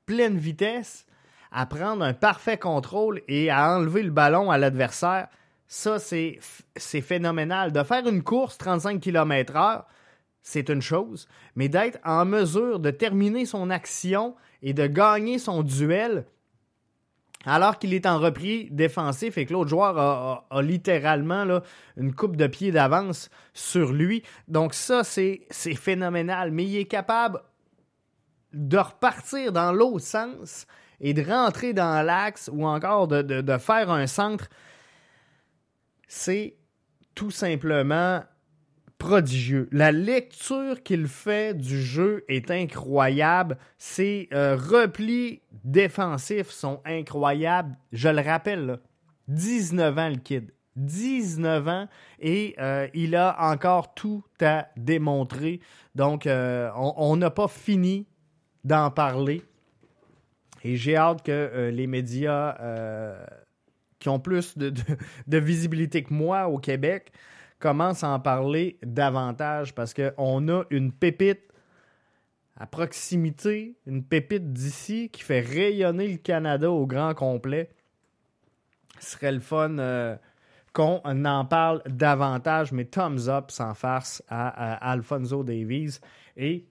pleine 0.05 0.38
vitesse 0.38 1.05
à 1.51 1.65
prendre 1.65 2.03
un 2.03 2.13
parfait 2.13 2.57
contrôle 2.57 3.21
et 3.27 3.50
à 3.50 3.75
enlever 3.75 4.03
le 4.03 4.12
ballon 4.12 4.51
à 4.51 4.57
l'adversaire. 4.57 5.27
Ça, 5.67 5.97
c'est 6.00 6.39
phénoménal. 6.75 7.71
De 7.71 7.83
faire 7.83 8.07
une 8.07 8.24
course 8.24 8.57
35 8.57 9.00
km/h, 9.00 9.83
c'est 10.41 10.69
une 10.69 10.81
chose, 10.81 11.27
mais 11.55 11.69
d'être 11.69 12.00
en 12.05 12.25
mesure 12.25 12.79
de 12.79 12.91
terminer 12.91 13.45
son 13.45 13.69
action 13.69 14.35
et 14.62 14.74
de 14.74 14.85
gagner 14.85 15.39
son 15.39 15.63
duel, 15.63 16.25
alors 17.45 17.79
qu'il 17.79 17.93
est 17.93 18.05
en 18.05 18.19
repris 18.19 18.69
défensif 18.71 19.38
et 19.38 19.45
que 19.45 19.53
l'autre 19.53 19.69
joueur 19.69 19.97
a, 19.97 20.62
littéralement 20.62 21.62
une 21.97 22.13
coupe 22.13 22.35
de 22.35 22.47
pied 22.47 22.71
d'avance 22.71 23.29
sur 23.53 23.93
lui. 23.93 24.24
Donc 24.47 24.74
ça, 24.74 25.03
c'est 25.03 25.47
phénoménal. 25.51 26.51
Mais 26.51 26.65
il 26.65 26.77
est 26.77 26.85
capable 26.85 27.41
de 28.55 28.77
repartir 28.77 29.51
dans 29.51 29.71
l'autre 29.71 30.05
sens 30.05 30.65
et 31.00 31.13
de 31.13 31.21
rentrer 31.21 31.74
dans 31.74 32.03
l'axe 32.05 32.50
ou 32.51 32.65
encore 32.65 33.07
de, 33.07 33.57
faire 33.57 33.91
un 33.91 34.07
centre. 34.07 34.47
C'est 36.07 36.55
tout 37.13 37.31
simplement 37.31 38.24
prodigieux. 38.97 39.67
La 39.71 39.91
lecture 39.91 40.81
qu'il 40.81 41.07
fait 41.07 41.55
du 41.55 41.81
jeu 41.81 42.24
est 42.29 42.50
incroyable. 42.50 43.57
Ses 43.77 44.29
euh, 44.33 44.55
replis 44.55 45.41
défensifs 45.63 46.50
sont 46.50 46.81
incroyables. 46.85 47.75
Je 47.91 48.07
le 48.07 48.21
rappelle, 48.21 48.79
19 49.27 49.97
ans 49.97 50.09
le 50.09 50.15
kid. 50.15 50.51
19 50.75 51.67
ans 51.69 51.88
et 52.19 52.53
euh, 52.59 52.88
il 52.93 53.15
a 53.15 53.38
encore 53.51 53.93
tout 53.93 54.24
à 54.41 54.67
démontrer. 54.75 55.62
Donc, 55.95 56.27
euh, 56.27 56.69
on 56.75 57.15
n'a 57.15 57.29
pas 57.29 57.47
fini 57.47 58.07
d'en 58.65 58.91
parler. 58.91 59.41
Et 60.65 60.75
j'ai 60.75 60.98
hâte 60.98 61.24
que 61.24 61.69
les 61.72 61.88
médias 61.88 62.57
qui 64.00 64.10
ont 64.10 64.19
plus 64.19 64.57
de, 64.57 65.38
visibilité 65.39 66.03
que 66.03 66.13
moi 66.13 66.48
au 66.48 66.60
Québec 66.60 67.12
commencent 67.57 68.03
à 68.03 68.10
en 68.10 68.19
parler 68.19 68.77
davantage 68.84 69.74
parce 69.74 69.95
qu'on 69.95 70.48
a 70.48 70.63
une 70.69 70.91
pépite 70.91 71.41
à 72.57 72.67
proximité, 72.67 73.75
une 73.88 74.03
pépite 74.03 74.53
d'ici 74.53 75.10
qui 75.10 75.24
fait 75.24 75.41
rayonner 75.41 76.07
le 76.07 76.17
Canada 76.17 76.69
au 76.69 76.86
grand 76.86 77.13
complet. 77.13 77.69
Ce 79.00 79.13
serait 79.13 79.31
le 79.31 79.39
fun 79.39 79.77
euh, 79.79 80.15
qu'on 80.72 81.01
en 81.03 81.45
parle 81.45 81.81
davantage, 81.88 82.72
mais 82.72 82.86
thumbs 82.86 83.27
up 83.27 83.50
sans 83.50 83.74
farce 83.74 84.24
à, 84.29 84.75
Alfonso 84.91 85.43
Davies 85.43 86.00
et 86.38 86.65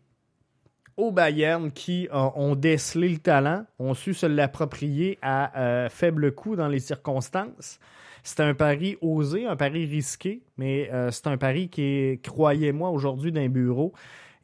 au 0.96 1.10
Bayern 1.10 1.70
qui 1.70 2.08
ont 2.12 2.54
décelé 2.54 3.08
le 3.08 3.18
talent, 3.18 3.64
ont 3.78 3.94
su 3.94 4.14
se 4.14 4.26
l'approprier 4.26 5.18
à 5.22 5.58
euh, 5.58 5.88
faible 5.88 6.32
coût 6.32 6.56
dans 6.56 6.68
les 6.68 6.80
circonstances. 6.80 7.78
C'est 8.22 8.40
un 8.40 8.54
pari 8.54 8.96
osé, 9.00 9.46
un 9.46 9.56
pari 9.56 9.86
risqué, 9.86 10.42
mais 10.56 10.90
euh, 10.92 11.10
c'est 11.10 11.26
un 11.26 11.36
pari 11.36 11.68
qui 11.68 12.18
croyez-moi, 12.22 12.90
aujourd'hui 12.90 13.32
d'un 13.32 13.48
bureau, 13.48 13.92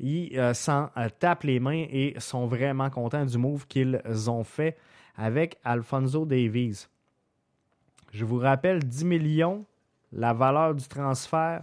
ils 0.00 0.38
euh, 0.38 0.54
s'en 0.54 0.90
euh, 0.96 1.08
tapent 1.18 1.44
les 1.44 1.60
mains 1.60 1.84
et 1.90 2.14
sont 2.18 2.46
vraiment 2.46 2.88
contents 2.88 3.24
du 3.24 3.36
move 3.36 3.66
qu'ils 3.66 4.00
ont 4.28 4.44
fait 4.44 4.76
avec 5.16 5.58
Alfonso 5.62 6.24
Davies. 6.24 6.88
Je 8.10 8.24
vous 8.24 8.38
rappelle 8.38 8.82
10 8.82 9.04
millions, 9.04 9.64
la 10.12 10.32
valeur 10.32 10.74
du 10.74 10.88
transfert 10.88 11.62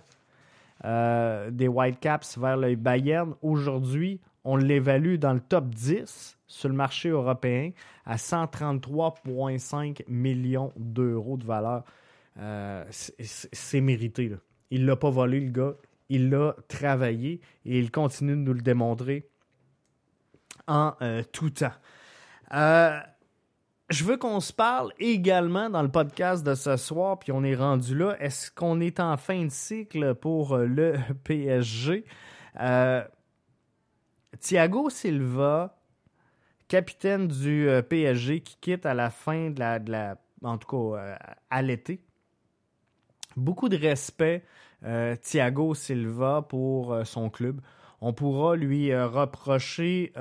euh, 0.85 1.49
des 1.49 1.67
Whitecaps 1.67 2.37
vers 2.37 2.57
le 2.57 2.75
Bayern. 2.75 3.33
Aujourd'hui, 3.41 4.21
on 4.47 4.55
l'évalue 4.55 5.15
dans 5.15 5.33
le 5.33 5.39
top 5.39 5.69
10 5.69 6.37
sur 6.47 6.69
le 6.69 6.75
marché 6.75 7.09
européen 7.09 7.71
à 8.05 8.15
133,5 8.15 10.03
millions 10.07 10.71
d'euros 10.77 11.37
de 11.37 11.45
valeur. 11.45 11.83
c'est 13.19 13.81
mérité. 13.81 14.31
Il 14.69 14.81
ne 14.81 14.87
l'a 14.87 14.95
pas 14.95 15.09
volé, 15.09 15.39
le 15.39 15.51
gars 15.51 15.73
il 16.09 16.29
l'a 16.29 16.55
travaillé 16.67 17.41
et 17.65 17.79
il 17.79 17.91
continue 17.91 18.31
de 18.31 18.41
nous 18.41 18.53
le 18.53 18.61
démontrer 18.61 19.27
en 20.67 20.93
euh, 21.01 21.23
tout 21.31 21.49
temps. 21.49 21.71
Euh, 22.53 22.99
je 23.89 24.03
veux 24.03 24.17
qu'on 24.17 24.39
se 24.39 24.51
parle 24.51 24.91
également 24.99 25.69
dans 25.69 25.81
le 25.81 25.89
podcast 25.89 26.45
de 26.45 26.55
ce 26.55 26.75
soir, 26.75 27.19
puis 27.19 27.31
on 27.31 27.43
est 27.43 27.55
rendu 27.55 27.97
là. 27.97 28.15
Est-ce 28.19 28.51
qu'on 28.51 28.81
est 28.81 28.99
en 28.99 29.15
fin 29.17 29.45
de 29.45 29.51
cycle 29.51 30.15
pour 30.15 30.53
euh, 30.53 30.65
le 30.65 30.95
PSG? 31.23 32.05
Thiago 34.39 34.89
Silva, 34.89 35.77
capitaine 36.67 37.27
du 37.27 37.69
PSG, 37.89 38.41
qui 38.41 38.57
quitte 38.59 38.85
à 38.85 38.93
la 38.93 39.09
fin 39.09 39.49
de 39.49 39.59
la, 39.59 39.79
de 39.79 39.91
la 39.91 40.17
en 40.43 40.57
tout 40.57 40.67
cas 40.67 41.17
à 41.49 41.61
l'été. 41.61 42.01
Beaucoup 43.35 43.69
de 43.69 43.77
respect 43.77 44.43
euh, 44.83 45.15
Thiago 45.15 45.73
Silva 45.73 46.45
pour 46.47 46.93
euh, 46.93 47.03
son 47.03 47.29
club. 47.29 47.61
On 47.99 48.13
pourra 48.13 48.55
lui 48.55 48.91
euh, 48.91 49.07
reprocher 49.07 50.13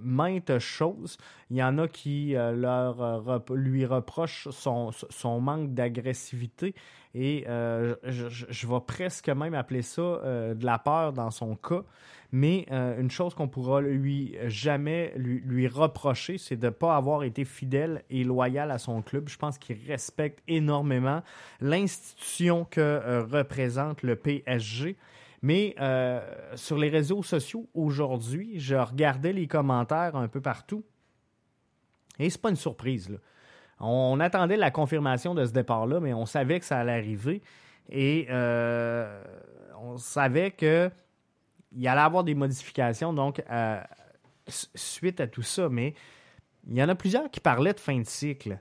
maintes 0.00 0.58
choses. 0.58 1.16
Il 1.50 1.56
y 1.56 1.62
en 1.62 1.78
a 1.78 1.88
qui 1.88 2.34
leur, 2.34 3.42
lui 3.50 3.84
reprochent 3.84 4.48
son, 4.50 4.90
son 4.92 5.40
manque 5.40 5.74
d'agressivité 5.74 6.74
et 7.14 7.46
je, 7.48 8.28
je, 8.28 8.66
vais 8.66 8.80
presque 8.86 9.28
même 9.28 9.54
appeler 9.54 9.82
ça 9.82 10.02
de 10.02 10.64
la 10.64 10.78
peur 10.78 11.12
dans 11.12 11.32
son 11.32 11.56
cas. 11.56 11.82
Mais 12.30 12.66
une 12.70 13.10
chose 13.10 13.34
qu'on 13.34 13.48
pourra 13.48 13.80
lui 13.80 14.36
jamais 14.46 15.14
lui, 15.16 15.40
lui 15.46 15.66
reprocher, 15.66 16.36
c'est 16.36 16.56
de 16.56 16.66
ne 16.66 16.70
pas 16.70 16.94
avoir 16.94 17.22
été 17.22 17.46
fidèle 17.46 18.04
et 18.10 18.22
loyal 18.22 18.70
à 18.70 18.76
son 18.76 19.00
club. 19.00 19.30
Je 19.30 19.38
pense 19.38 19.56
qu'il 19.56 19.78
respecte 19.86 20.42
énormément 20.46 21.22
l'institution 21.60 22.66
que 22.70 23.24
représente 23.30 24.02
le 24.02 24.14
PSG. 24.16 24.98
Mais 25.42 25.74
euh, 25.80 26.20
sur 26.56 26.78
les 26.78 26.88
réseaux 26.88 27.22
sociaux 27.22 27.68
aujourd'hui, 27.74 28.58
je 28.58 28.74
regardais 28.74 29.32
les 29.32 29.46
commentaires 29.46 30.16
un 30.16 30.28
peu 30.28 30.40
partout. 30.40 30.84
Et 32.18 32.28
c'est 32.30 32.40
pas 32.40 32.50
une 32.50 32.56
surprise. 32.56 33.16
On, 33.78 34.18
attendait 34.18 34.56
la 34.56 34.72
confirmation 34.72 35.34
de 35.34 35.44
ce 35.44 35.52
départ-là, 35.52 36.00
mais 36.00 36.12
on 36.12 36.26
savait 36.26 36.58
que 36.58 36.66
ça 36.66 36.78
allait 36.78 36.92
arriver. 36.92 37.42
Et 37.88 38.26
euh, 38.30 39.22
on 39.80 39.96
savait 39.96 40.50
qu'il 41.72 41.86
allait 41.86 42.00
avoir 42.00 42.24
des 42.24 42.34
modifications, 42.34 43.12
donc 43.12 43.42
euh, 43.50 43.80
suite 44.46 45.20
à 45.20 45.26
tout 45.26 45.42
ça. 45.42 45.68
Mais 45.68 45.94
il 46.66 46.76
y 46.76 46.82
en 46.82 46.88
a 46.88 46.94
plusieurs 46.94 47.30
qui 47.30 47.40
parlaient 47.40 47.74
de 47.74 47.80
fin 47.80 47.98
de 47.98 48.06
cycle 48.06 48.58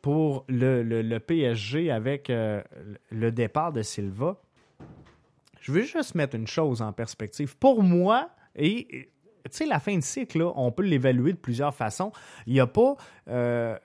pour 0.00 0.44
le, 0.48 1.18
PSG 1.18 1.90
avec 1.90 2.28
le 2.28 3.30
départ 3.30 3.72
de 3.72 3.82
Silva. 3.82 4.40
Je 5.60 5.70
veux 5.70 5.82
juste 5.82 6.16
mettre 6.16 6.34
une 6.34 6.48
chose 6.48 6.82
en 6.82 6.92
perspective. 6.92 7.56
Pour 7.56 7.84
moi, 7.84 8.30
et 8.56 9.12
tu 9.44 9.50
sais, 9.50 9.66
la 9.66 9.80
fin 9.80 9.96
de 9.96 10.02
cycle, 10.02 10.42
on 10.54 10.70
peut 10.72 10.82
l'évaluer 10.82 11.32
de 11.32 11.38
plusieurs 11.38 11.74
façons. 11.74 12.12
Il 12.46 12.52
n'y 12.52 12.60
a 12.60 12.66
pas 12.66 12.96
euh, 13.28 13.76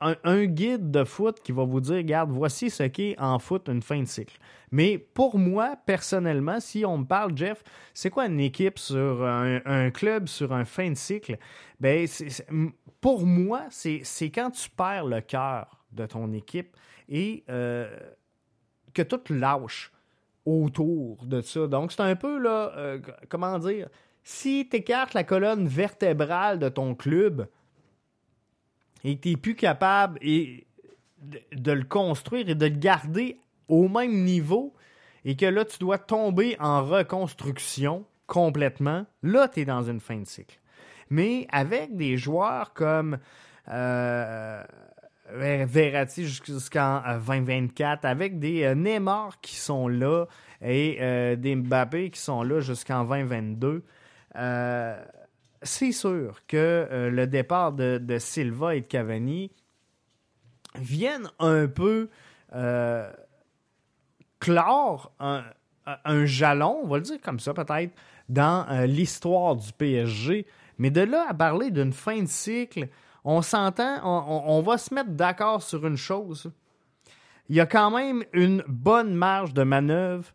un, 0.00 0.44
guide 0.46 0.90
de 0.90 1.04
foot 1.04 1.40
qui 1.40 1.52
va 1.52 1.64
vous 1.64 1.80
dire, 1.80 1.96
regarde, 1.96 2.30
voici 2.30 2.70
ce 2.70 2.84
qu'est 2.84 3.18
en 3.18 3.38
foot 3.38 3.68
une 3.68 3.82
fin 3.82 4.00
de 4.00 4.06
cycle. 4.06 4.38
Mais 4.70 4.98
pour 4.98 5.38
moi, 5.38 5.76
personnellement, 5.86 6.60
si 6.60 6.84
on 6.84 6.98
me 6.98 7.04
parle, 7.04 7.36
Jeff, 7.36 7.62
c'est 7.92 8.10
quoi 8.10 8.26
une 8.26 8.40
équipe 8.40 8.78
sur 8.78 9.24
un, 9.24 9.90
club 9.90 10.28
sur 10.28 10.52
un 10.52 10.64
fin 10.64 10.90
de 10.90 10.96
cycle? 10.96 11.38
Ben, 11.80 12.06
pour 13.00 13.26
moi, 13.26 13.66
c'est 13.70 14.30
quand 14.30 14.50
tu 14.50 14.70
perds 14.70 15.06
le 15.06 15.20
cœur 15.20 15.84
de 15.92 16.06
ton 16.06 16.32
équipe 16.32 16.76
et 17.08 17.44
euh, 17.48 17.88
que 18.92 19.02
tout 19.02 19.20
lâche 19.30 19.92
autour 20.44 21.24
de 21.24 21.40
ça. 21.40 21.66
Donc, 21.66 21.92
c'est 21.92 22.02
un 22.02 22.16
peu, 22.16 22.38
là, 22.38 22.72
euh, 22.76 22.98
comment 23.28 23.58
dire, 23.58 23.88
si 24.22 24.68
tu 24.68 24.76
écartes 24.76 25.14
la 25.14 25.24
colonne 25.24 25.66
vertébrale 25.66 26.58
de 26.58 26.68
ton 26.68 26.94
club 26.94 27.46
et 29.04 29.16
que 29.16 29.22
tu 29.22 29.30
n'es 29.30 29.36
plus 29.36 29.54
capable 29.54 30.18
de, 30.20 31.72
le 31.72 31.84
construire 31.84 32.48
et 32.48 32.54
de 32.54 32.66
le 32.66 32.76
garder 32.76 33.38
au 33.68 33.88
même 33.88 34.24
niveau 34.24 34.74
et 35.24 35.36
que 35.36 35.46
là, 35.46 35.64
tu 35.64 35.78
dois 35.78 35.98
tomber 35.98 36.56
en 36.58 36.84
reconstruction 36.84 38.04
complètement, 38.26 39.06
là, 39.22 39.48
tu 39.48 39.60
es 39.60 39.64
dans 39.64 39.82
une 39.82 40.00
fin 40.00 40.18
de 40.18 40.26
cycle. 40.26 40.58
Mais 41.10 41.46
avec 41.50 41.96
des 41.96 42.16
joueurs 42.16 42.72
comme 42.72 43.18
euh, 43.68 44.62
Verratti 45.30 46.26
jusqu'en 46.26 47.02
2024 47.26 48.04
euh, 48.04 48.08
avec 48.08 48.38
des 48.38 48.64
euh, 48.64 48.74
Neymar 48.74 49.40
qui 49.40 49.56
sont 49.56 49.88
là 49.88 50.26
et 50.62 50.98
euh, 51.00 51.36
des 51.36 51.56
Mbappé 51.56 52.10
qui 52.10 52.20
sont 52.20 52.42
là 52.42 52.60
jusqu'en 52.60 53.04
2022. 53.04 53.84
C'est 55.64 55.92
sûr 55.92 56.42
que 56.46 57.08
le 57.10 57.26
départ 57.26 57.72
de, 57.72 58.18
Silva 58.18 58.76
et 58.76 58.82
de 58.82 58.86
Cavani 58.86 59.50
viennent 60.76 61.30
un 61.38 61.66
peu 61.66 62.08
clore 64.38 65.12
un, 65.18 65.44
un, 65.86 66.24
jalon, 66.24 66.80
on 66.84 66.86
va 66.86 66.98
le 66.98 67.02
dire 67.02 67.20
comme 67.20 67.40
ça 67.40 67.52
peut-être, 67.54 67.92
dans 68.28 68.66
l'histoire 68.86 69.56
du 69.56 69.72
PSG. 69.72 70.46
Mais 70.78 70.90
de 70.90 71.00
là 71.00 71.26
à 71.28 71.34
parler 71.34 71.70
d'une 71.70 71.92
fin 71.92 72.22
de 72.22 72.28
cycle 72.28 72.88
on 73.24 73.40
s'entend, 73.40 74.00
on, 74.04 74.60
va 74.60 74.76
se 74.76 74.92
mettre 74.92 75.10
d'accord 75.10 75.62
sur 75.62 75.86
une 75.86 75.96
chose. 75.96 76.52
Il 77.48 77.56
y 77.56 77.60
a 77.60 77.66
quand 77.66 77.90
même 77.90 78.22
une 78.34 78.62
bonne 78.68 79.14
marge 79.14 79.54
de 79.54 79.62
manœuvre 79.62 80.30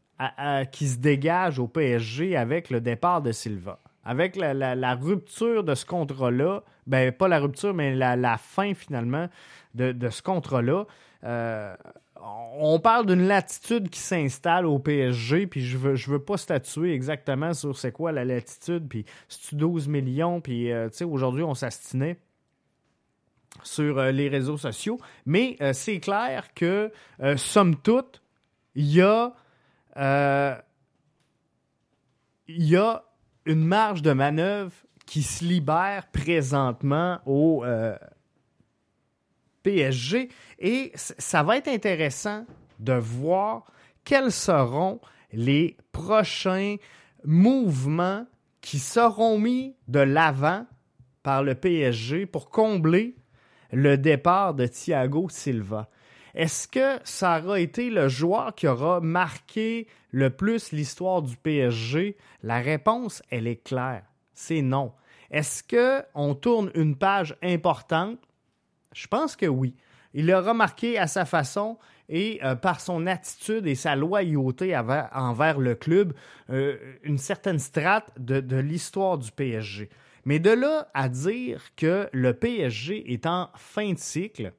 qui 0.72 0.88
se 0.88 0.98
dégage 0.98 1.60
au 1.60 1.68
PSG 1.68 2.36
avec 2.36 2.72
le 2.72 2.82
départ 2.82 3.22
de 3.22 3.32
Silva. 3.32 3.80
Avec 4.10 4.36
la, 4.38 4.96
rupture 4.96 5.64
de 5.64 5.76
ce 5.76 5.86
contrat-là, 5.86 6.64
ben 6.88 7.12
pas 7.12 7.28
la 7.28 7.40
rupture, 7.40 7.76
mais 7.76 7.94
la, 7.94 8.38
fin 8.40 8.74
finalement 8.74 9.30
de, 9.76 10.10
ce 10.10 10.24
contrat-là, 10.24 10.88
euh, 11.26 11.76
on 12.58 12.80
parle 12.80 13.06
d'une 13.06 13.28
latitude 13.28 13.88
qui 13.92 14.00
s'installe 14.00 14.66
au 14.66 14.80
PSG, 14.80 15.46
puis 15.46 15.64
je 15.64 15.78
veux, 15.78 15.94
je 15.94 16.10
veux 16.10 16.24
pas 16.24 16.38
statuer 16.38 16.92
exactement 16.92 17.54
sur 17.54 17.78
c'est 17.78 17.92
quoi 17.92 18.12
la 18.12 18.26
latitude, 18.26 18.88
puis 18.90 19.06
c'est 19.28 19.54
12 19.54 19.88
millions, 19.88 20.42
puis 20.42 20.72
euh, 20.72 20.90
tu 20.90 20.98
sais, 20.98 21.04
aujourd'hui 21.04 21.44
on 21.44 21.54
s'astinait 21.54 22.18
sur 23.62 24.00
euh, 24.00 24.10
les 24.10 24.28
réseaux 24.28 24.58
sociaux, 24.58 24.98
mais 25.28 25.56
c'est 25.74 26.00
clair 26.00 26.56
que, 26.56 26.92
somme 27.36 27.76
toute, 27.76 28.24
il 28.74 28.92
y 28.92 29.02
a, 29.04 29.36
y 32.48 32.76
a 32.76 33.04
une 33.50 33.66
marge 33.66 34.04
de 34.04 34.14
manœuvre 34.14 34.72
qui 35.08 35.24
se 35.24 35.44
libère 35.44 36.06
présentement 36.12 37.20
au 37.26 37.66
PSG 39.64 40.30
et 40.60 40.92
ça 40.94 41.42
va 41.42 41.58
être 41.58 41.68
intéressant 41.68 42.46
de 42.78 42.94
voir 42.94 43.66
quels 44.04 44.32
seront 44.32 45.02
les 45.34 45.78
prochains 45.92 46.76
mouvements 47.26 48.28
qui 48.62 48.78
seront 48.78 49.40
mis 49.40 49.76
de 49.88 50.00
l'avant 50.00 50.68
par 51.24 51.42
le 51.42 51.56
PSG 51.56 52.28
pour 52.28 52.52
combler 52.52 53.16
le 53.72 53.98
départ 53.98 54.54
de 54.54 54.68
Thiago 54.68 55.28
Silva. 55.30 55.90
Est-ce 56.36 56.68
que 56.68 57.00
ça 57.04 57.40
aura 57.40 57.60
été 57.60 57.90
le 57.90 58.08
joueur 58.08 58.54
qui 58.56 58.68
aura 58.68 59.00
marqué 59.00 59.88
le 60.12 60.30
plus 60.30 60.72
l'histoire 60.72 61.22
du 61.22 61.36
PSG? 61.38 62.18
La 62.44 62.60
réponse, 62.60 63.24
elle 63.30 63.48
est 63.48 63.64
claire. 63.64 64.04
C'est 64.34 64.62
non. 64.62 64.94
Est-ce 65.32 65.64
qu'on 65.64 66.36
tourne 66.36 66.72
une 66.76 66.96
page 66.96 67.36
importante? 67.44 68.20
Je 68.94 69.08
pense 69.08 69.36
que 69.36 69.46
oui. 69.46 69.76
Il 70.14 70.26
l'a 70.26 70.54
marqué 70.54 70.98
à 70.98 71.06
sa 71.08 71.26
façon 71.26 71.78
et 72.08 72.40
euh, 72.44 72.56
par 72.56 72.82
son 72.82 73.06
attitude 73.06 73.68
et 73.68 73.76
sa 73.76 73.96
loyauté 73.96 74.76
envers, 74.76 75.60
le 75.60 75.76
club, 75.76 76.14
euh, 76.50 76.78
une 77.04 77.20
certaine 77.20 77.60
strate 77.60 78.12
de 78.18 78.56
l'histoire 78.58 79.20
du 79.20 79.32
PSG. 79.32 79.90
Mais 80.26 80.40
de 80.40 80.50
là 80.50 80.90
à 80.94 81.10
dire 81.10 81.76
que 81.76 82.10
le 82.12 82.34
PSG 82.34 83.14
est 83.14 83.26
en 83.26 83.50
fin 83.56 83.94
de 83.94 83.98
cycle, 83.98 84.54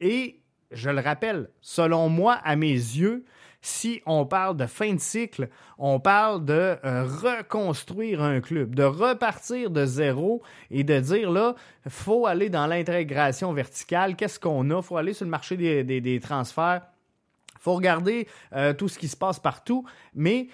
et 0.00 0.40
je 0.70 0.90
le 0.90 1.00
rappelle, 1.00 1.48
selon 1.60 2.08
moi, 2.08 2.34
à 2.44 2.56
mes 2.56 2.72
yeux, 2.72 3.24
si 3.62 4.00
on 4.06 4.24
parle 4.24 4.56
de 4.56 4.66
fin 4.66 4.94
de 4.94 5.00
cycle, 5.00 5.48
on 5.78 6.00
parle 6.00 6.44
de 6.44 6.76
euh, 6.84 7.04
reconstruire 7.04 8.22
un 8.22 8.40
club, 8.40 8.74
de 8.74 8.84
repartir 8.84 9.70
de 9.70 9.84
zéro 9.84 10.42
et 10.70 10.82
de 10.82 10.98
dire 10.98 11.30
là, 11.30 11.54
faut 11.88 12.26
aller 12.26 12.48
dans 12.48 12.66
l'intégration 12.66 13.52
verticale. 13.52 14.16
Qu'est-ce 14.16 14.40
qu'on 14.40 14.70
a? 14.70 14.80
faut 14.80 14.96
aller 14.96 15.12
sur 15.12 15.26
le 15.26 15.30
marché 15.30 15.56
des, 15.56 15.84
des, 15.84 16.20
transferts. 16.20 16.82
faut 17.58 17.74
regarder 17.74 18.26
euh, 18.54 18.72
tout 18.72 18.88
ce 18.88 18.98
qui 18.98 19.08
se 19.08 19.16
passe 19.16 19.38
partout. 19.38 19.84
Mais 20.14 20.48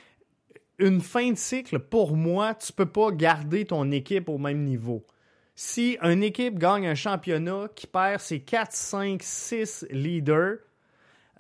une 0.79 1.01
fin 1.01 1.31
de 1.31 1.39
cycle, 1.39 1.79
pour 1.79 2.17
moi, 2.17 2.55
tu 2.55 2.73
peux 2.73 2.87
pas 2.87 3.13
garder 3.13 3.67
ton 3.67 3.91
équipe 3.93 4.29
au 4.29 4.39
même 4.39 4.65
niveau. 4.65 5.05
Si 5.59 5.97
une 6.03 6.23
équipe 6.23 6.59
gagne 6.59 6.87
un 6.87 6.95
championnat 6.95 7.69
qui 7.75 7.87
perd 7.87 8.21
ses 8.21 8.41
4, 8.41 8.73
5, 8.73 9.23
6 9.23 9.87
leaders, 9.91 10.59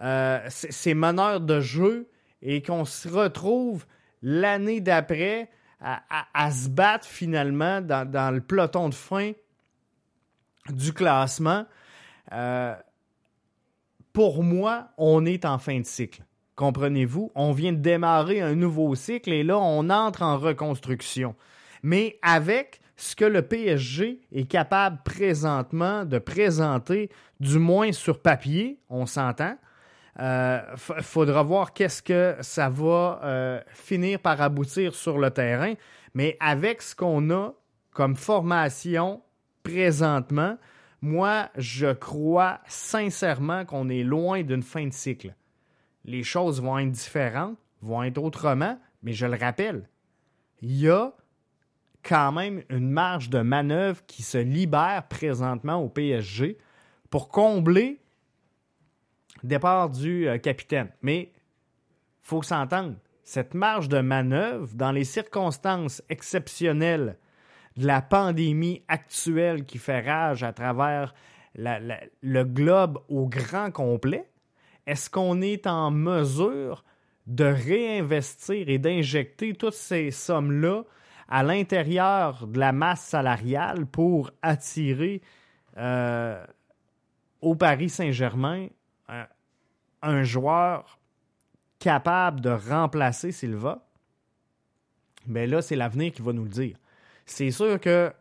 euh, 0.00 0.40
ces 0.48 0.94
meneurs 0.94 1.42
de 1.42 1.61
jeu 1.61 2.09
et 2.40 2.62
qu'on 2.62 2.87
se 2.87 3.09
retrouve 3.09 3.85
l'année 4.22 4.81
d'après 4.81 5.50
à, 5.81 6.50
se 6.50 6.70
battre 6.70 7.07
finalement 7.07 7.83
dans, 7.83 8.35
le 8.35 8.40
peloton 8.40 8.88
de 8.88 8.94
fin 8.94 9.33
du 10.70 10.94
classement. 10.94 11.66
Euh, 12.33 12.74
pour 14.14 14.42
moi, 14.42 14.88
on 14.96 15.26
est 15.26 15.44
en 15.44 15.59
fin 15.59 15.79
de 15.79 15.85
cycle. 15.85 16.22
Comprenez-vous? 16.55 17.33
On 17.35 17.52
vient 17.52 17.74
de 17.74 17.79
démarrer 17.79 18.40
un 18.40 18.55
nouveau 18.55 18.94
cycle 18.94 19.31
et 19.31 19.42
là, 19.42 19.59
on 19.59 19.90
entre 19.90 20.22
en 20.22 20.38
reconstruction. 20.38 21.37
Mais 21.83 22.18
avec 22.22 22.81
ce 22.97 23.15
que 23.15 23.25
le 23.25 23.43
PSG 23.43 24.21
est 24.33 24.49
capable 24.49 24.99
présentement 25.05 26.05
de 26.05 26.19
présenter, 26.19 27.11
du 27.41 27.59
moins 27.59 27.93
sur 27.93 28.21
papier, 28.21 28.79
on 28.89 29.07
s'entend, 29.07 29.57
il 30.19 30.23
euh, 30.23 30.77
faudra 30.77 31.43
voir 31.43 31.75
qu'est-ce 31.75 32.03
que 32.03 32.37
ça 32.41 32.71
va 32.71 33.21
euh, 33.23 33.61
finir 33.69 34.19
par 34.19 34.41
aboutir 34.41 34.95
sur 34.95 35.19
le 35.19 35.31
terrain. 35.31 35.75
Mais 36.15 36.39
avec 36.41 36.81
ce 36.81 36.97
qu'on 36.97 37.31
a 37.31 37.53
comme 37.91 38.17
formation 38.17 39.23
présentement, 39.63 40.57
moi, 41.03 41.51
je 41.57 41.93
crois 41.93 42.61
sincèrement 42.67 43.67
qu'on 43.67 43.91
est 43.91 44.03
loin 44.03 44.43
d'une 44.43 44.63
fin 44.63 44.87
de 44.87 44.93
cycle. 44.93 45.35
Les 46.07 46.23
choses 46.23 46.63
vont 46.63 46.79
être 46.79 46.91
différentes, 46.91 47.59
vont 47.83 48.03
être 48.03 48.19
autrement, 48.19 48.79
mais 49.03 49.13
je 49.13 49.27
le 49.27 49.37
rappelle, 49.37 49.87
il 50.63 50.81
y 50.81 50.89
a 50.89 51.13
quand 52.07 52.33
même 52.33 52.62
une 52.71 52.90
marge 52.90 53.31
de 53.31 53.40
manœuvre 53.40 54.01
qui 54.07 54.23
se 54.23 54.38
libère 54.38 55.07
présentement 55.09 55.77
au 55.77 55.88
PSG 55.88 56.57
pour 57.11 57.29
combler 57.29 58.01
départ 59.42 59.90
du 59.90 60.29
euh, 60.29 60.38
capitaine. 60.38 60.88
Mais 61.03 61.33
faut 62.23 62.42
s'entendre, 62.42 62.95
cette 63.25 63.55
marge 63.55 63.88
de 63.88 64.01
manœuvre, 64.01 64.69
dans 64.75 64.92
les 64.92 65.05
circonstances 65.05 66.03
exceptionnelles 66.09 67.16
de 67.77 67.87
la 67.87 68.01
pandémie 68.01 68.83
actuelle 68.88 69.64
qui 69.64 69.79
fait 69.79 70.01
rage 70.01 70.42
à 70.42 70.53
travers 70.53 71.14
le 71.57 72.45
globe 72.45 72.99
au 73.09 73.27
grand 73.27 73.71
complet, 73.71 74.29
est-ce 74.87 75.11
qu'on 75.11 75.40
est 75.40 75.66
en 75.66 75.90
mesure 75.90 76.85
de 77.27 77.45
réinvestir 77.45 78.69
et 78.69 78.79
d'injecter 78.79 79.55
toutes 79.55 79.75
ces 79.75 80.11
sommes-là 80.11 80.85
à 81.29 81.43
l'intérieur 81.43 82.47
de 82.47 82.59
la 82.59 82.73
masse 82.73 83.05
salariale 83.05 83.87
pour 83.87 84.31
attirer 84.43 85.23
euh, 85.77 86.45
au 87.41 87.55
Paris 87.55 87.89
Saint-Germain 87.89 88.69
un 90.03 90.23
joueur 90.23 90.99
capable 91.79 92.41
de 92.41 92.51
remplacer 92.51 93.33
Silva, 93.33 93.87
mais 95.27 95.47
là, 95.47 95.62
c'est 95.62 95.77
l'avenir 95.77 96.12
qui 96.12 96.23
va 96.23 96.33
nous 96.33 96.45
le 96.45 96.51
dire. 96.51 96.77
C'est 97.25 97.51
sûr 97.51 97.81
que 97.81 98.12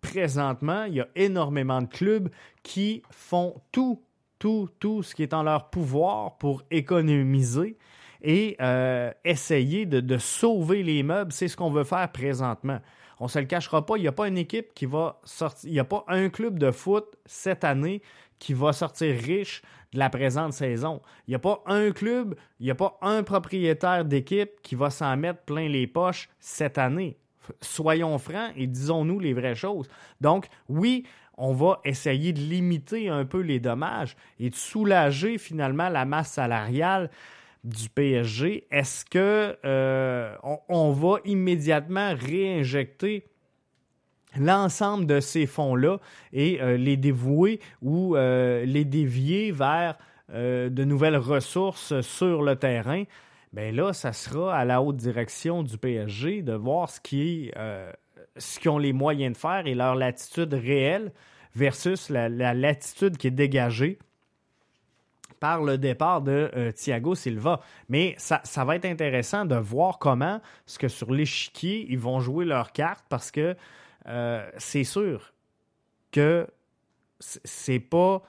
présentement, 0.00 0.84
il 0.84 0.94
y 0.94 1.00
a 1.00 1.08
énormément 1.14 1.80
de 1.80 1.86
clubs 1.86 2.28
qui 2.62 3.02
font 3.10 3.60
tout, 3.72 4.02
tout, 4.38 4.68
tout 4.78 5.02
ce 5.02 5.14
qui 5.14 5.22
est 5.22 5.32
en 5.32 5.42
leur 5.42 5.70
pouvoir 5.70 6.36
pour 6.36 6.62
économiser 6.70 7.78
et 8.24 8.56
euh, 8.60 9.12
essayer 9.24 9.86
de, 9.86 10.00
de, 10.00 10.18
sauver 10.18 10.82
les 10.82 11.02
meubles. 11.02 11.30
C'est 11.30 11.46
ce 11.46 11.56
qu'on 11.56 11.70
veut 11.70 11.84
faire 11.84 12.10
présentement. 12.10 12.80
On 13.20 13.24
ne 13.24 13.28
se 13.28 13.38
le 13.38 13.44
cachera 13.44 13.86
pas, 13.86 13.96
il 13.96 14.00
n'y 14.00 14.08
a 14.08 14.12
pas 14.12 14.26
une 14.26 14.38
équipe 14.38 14.74
qui 14.74 14.86
va 14.86 15.20
sortir, 15.24 15.68
il 15.68 15.72
n'y 15.72 15.78
a 15.78 15.84
pas 15.84 16.04
un 16.08 16.30
club 16.30 16.58
de 16.58 16.70
foot 16.70 17.04
cette 17.26 17.62
année 17.62 18.02
qui 18.38 18.54
va 18.54 18.72
sortir 18.72 19.14
riche 19.14 19.62
de 19.92 19.98
la 19.98 20.10
présente 20.10 20.52
saison. 20.52 21.00
Il 21.28 21.30
n'y 21.30 21.34
a 21.36 21.38
pas 21.38 21.62
un 21.66 21.92
club, 21.92 22.34
il 22.58 22.64
n'y 22.64 22.70
a 22.70 22.74
pas 22.74 22.98
un 23.02 23.22
propriétaire 23.22 24.04
d'équipe 24.04 24.50
qui 24.62 24.74
va 24.74 24.90
s'en 24.90 25.16
mettre 25.16 25.42
plein 25.42 25.68
les 25.68 25.86
poches 25.86 26.28
cette 26.40 26.78
année. 26.78 27.16
Soyons 27.60 28.18
francs 28.18 28.52
et 28.56 28.66
disons-nous 28.66 29.20
les 29.20 29.34
vraies 29.34 29.54
choses. 29.54 29.88
Donc, 30.20 30.48
oui, 30.68 31.04
on 31.36 31.52
va 31.52 31.80
essayer 31.84 32.32
de 32.32 32.40
limiter 32.40 33.08
un 33.08 33.24
peu 33.24 33.40
les 33.40 33.60
dommages 33.60 34.16
et 34.40 34.50
de 34.50 34.54
soulager 34.54 35.38
finalement 35.38 35.88
la 35.88 36.04
masse 36.04 36.32
salariale 36.32 37.10
du 37.64 37.88
PSG. 37.88 38.66
Est-ce 38.70 39.04
que 39.04 39.56
euh, 39.64 40.36
on, 40.68 40.92
va 40.92 41.16
immédiatement 41.24 42.14
réinjecter 42.14 43.26
l'ensemble 44.36 45.06
de 45.06 45.20
ces 45.20 45.46
fonds-là 45.46 45.98
et 46.32 46.60
euh, 46.60 46.76
les 46.76 46.96
dévouer 46.96 47.60
ou 47.80 48.16
euh, 48.16 48.64
les 48.64 48.84
dévier 48.84 49.50
vers 49.50 49.98
de 50.32 50.84
nouvelles 50.84 51.18
ressources 51.18 52.00
sur 52.00 52.42
le 52.42 52.56
terrain, 52.56 53.04
bien 53.52 53.72
là, 53.72 53.92
ça 53.92 54.14
sera 54.14 54.56
à 54.56 54.64
la 54.64 54.80
haute 54.80 54.96
direction 54.96 55.62
du 55.62 55.76
PSG 55.76 56.40
de 56.40 56.54
voir 56.54 56.88
ce 56.88 56.98
qui 56.98 57.50
ce 58.36 58.58
qu'ils 58.58 58.70
ont 58.70 58.78
les 58.78 58.94
moyens 58.94 59.34
de 59.34 59.38
faire 59.38 59.66
et 59.66 59.74
leur 59.74 59.94
latitude 59.94 60.54
réelle 60.54 61.12
versus 61.54 62.08
la, 62.08 62.28
latitude 62.28 63.16
qui 63.16 63.28
est 63.28 63.32
dégagée 63.32 63.98
par 65.40 65.62
le 65.62 65.78
départ 65.78 66.22
de 66.22 66.72
Thiago 66.74 67.14
Silva. 67.14 67.60
Mais 67.88 68.14
ça, 68.18 68.64
va 68.64 68.76
être 68.76 68.84
intéressant 68.84 69.44
de 69.44 69.56
voir 69.56 69.98
comment, 69.98 70.40
que 70.78 70.88
sur 70.88 71.12
l'échiquier, 71.12 71.86
ils 71.88 71.98
vont 71.98 72.20
jouer 72.20 72.44
leurs 72.44 72.72
cartes 72.72 73.04
parce 73.08 73.30
que 73.30 73.56
euh, 74.06 74.48
c'est 74.58 74.84
sûr 74.84 75.32
que 76.12 76.46
c'est 77.20 77.80
pas 77.80 78.22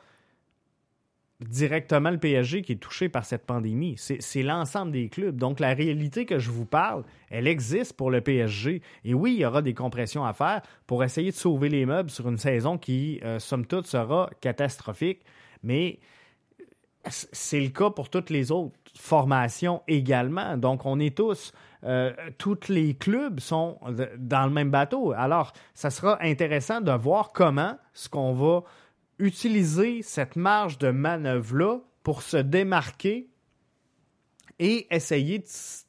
directement 1.41 2.10
le 2.10 2.18
PSG 2.18 2.62
qui 2.62 2.74
est 2.74 2.78
touché 2.78 3.10
par 3.10 3.26
cette 3.26 3.46
pandémie. 3.46 3.96
C'est 3.98 4.41
l'ensemble 4.41 4.94
des 4.94 5.10
clubs. 5.10 5.36
Donc, 5.36 5.60
la 5.60 5.74
réalité 5.74 6.26
que 6.26 6.39
je 6.39 6.50
vous 6.50 6.65
parle, 6.65 7.04
elle 7.30 7.46
existe 7.46 7.94
pour 7.94 8.10
le 8.10 8.22
PSG. 8.22 8.82
Et 9.04 9.13
oui, 9.13 9.34
il 9.34 9.39
y 9.41 9.46
aura 9.46 9.62
des 9.62 9.74
compressions 9.74 10.26
à 10.26 10.34
faire 10.34 10.62
pour 10.88 11.04
essayer 11.04 11.32
de 11.32 11.36
sauver 11.36 11.68
les 11.68 11.86
meubles 11.86 12.10
sur 12.10 12.30
une 12.30 12.38
saison 12.38 12.78
qui, 12.78 13.20
euh, 13.24 13.38
somme 13.39 13.65
toute, 13.65 13.86
sera 13.86 14.30
catastrophique. 14.39 15.24
Mais 15.62 16.00
c'est 17.10 17.60
le 17.60 17.70
cas 17.70 17.89
pour 17.89 18.10
toutes 18.10 18.30
les 18.30 18.52
autres 18.52 18.76
formations 18.98 19.82
également. 19.88 20.58
Donc, 20.58 20.86
on 20.86 21.00
est 21.00 21.15
tous, 21.15 21.54
euh, 21.84 22.13
tous 22.38 22.68
les 22.70 22.96
clubs 22.96 23.39
sont 23.39 23.80
dans 24.18 24.46
le 24.46 24.52
même 24.52 24.72
bateau. 24.72 25.12
Alors, 25.12 25.54
ça 25.74 25.89
sera 25.89 26.22
intéressant 26.22 26.82
de 26.82 26.91
voir 26.91 27.32
comment 27.32 27.78
ce 27.94 28.10
qu'on 28.10 28.34
va 28.34 28.63
utiliser 29.20 30.02
cette 30.02 30.36
marge 30.36 30.78
de 30.78 30.89
manœuvre-là 30.89 31.80
pour 32.04 32.22
se 32.22 32.38
démarquer 32.38 33.28
et 34.60 34.88
essayer 34.94 35.39
de 35.39 35.46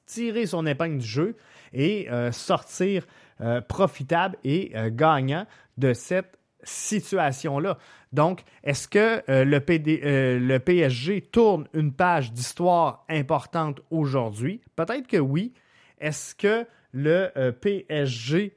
tirer 0.06 0.46
son 0.46 0.66
épingle 0.66 0.98
du 0.98 1.06
jeu 1.06 1.36
et 1.72 2.10
euh, 2.10 2.32
sortir 2.32 3.06
euh, 3.40 3.60
profitable 3.60 4.36
et 4.44 4.72
gagnant 4.90 5.46
de 5.78 5.92
cette 5.92 6.38
situation-là. 6.62 7.78
Donc, 8.12 8.42
est-ce 8.62 8.88
que 8.88 9.22
euh, 9.28 9.44
le, 9.44 9.60
euh, 9.68 10.58
PSG 10.58 11.22
tourne 11.22 11.68
une 11.74 11.92
page 11.92 12.32
d'histoire 12.32 13.04
importante 13.08 13.80
aujourd'hui? 13.90 14.60
Peut-être 14.76 15.06
que 15.06 15.16
oui. 15.16 15.52
Est-ce 15.98 16.34
que 16.34 16.66
le 16.92 17.30
euh, 17.36 17.52
PSG 17.52 18.56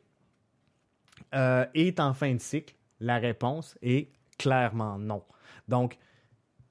euh, 1.33 1.65
est 1.73 1.99
en 1.99 2.13
fin 2.13 2.33
de 2.33 2.39
cycle? 2.39 2.75
La 2.99 3.17
réponse 3.17 3.77
est 3.81 4.09
clairement 4.37 4.97
non. 4.97 5.23
Donc, 5.67 5.97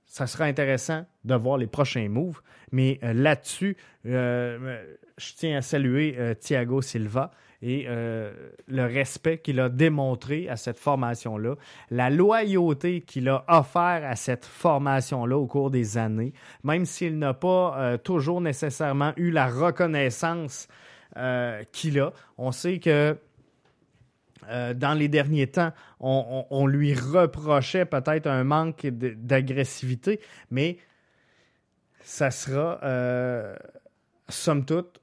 ça 0.05 0.27
sera 0.27 0.45
intéressant 0.45 1.05
de 1.25 1.35
voir 1.35 1.59
les 1.59 1.67
prochains 1.67 2.09
moves. 2.09 2.41
Mais 2.71 2.99
euh, 3.03 3.12
là-dessus, 3.12 3.77
euh, 4.07 4.85
je 5.17 5.33
tiens 5.35 5.59
à 5.59 5.62
saluer 5.62 6.17
Thiago 6.41 6.81
Silva 6.81 7.33
et 7.61 7.87
le 7.88 8.85
respect 8.85 9.38
qu'il 9.38 9.59
a 9.59 9.68
démontré 9.68 10.49
à 10.49 10.57
cette 10.57 10.79
formation-là, 10.79 11.57
la 11.90 12.09
loyauté 12.09 13.01
qu'il 13.01 13.29
a 13.29 13.44
offert 13.49 14.03
à 14.05 14.14
cette 14.14 14.44
formation-là 14.44 15.37
au 15.37 15.47
cours 15.47 15.71
des 15.71 15.99
années, 15.99 16.33
même 16.62 16.85
s'il 16.85 17.18
n'a 17.18 17.35
pas 17.35 17.99
toujours 18.05 18.40
nécessairement 18.40 19.12
eu 19.16 19.31
la 19.31 19.49
reconnaissance 19.49 20.68
qu'il 21.73 21.99
a. 22.01 22.12
On 22.37 22.53
sait 22.53 22.79
que 22.79 23.16
euh, 24.49 24.73
dans 24.73 24.94
les 24.94 25.09
derniers 25.09 25.47
temps, 25.47 25.73
on, 26.01 26.66
lui 26.66 26.94
reprochait 26.94 27.85
peut-être 27.85 28.27
un 28.27 28.44
manque 28.44 28.87
d'agressivité, 28.87 30.21
mais 30.51 30.79
ça 32.01 32.31
sera, 32.31 32.81
euh, 32.83 33.55
somme 34.29 34.64
toute, 34.64 35.01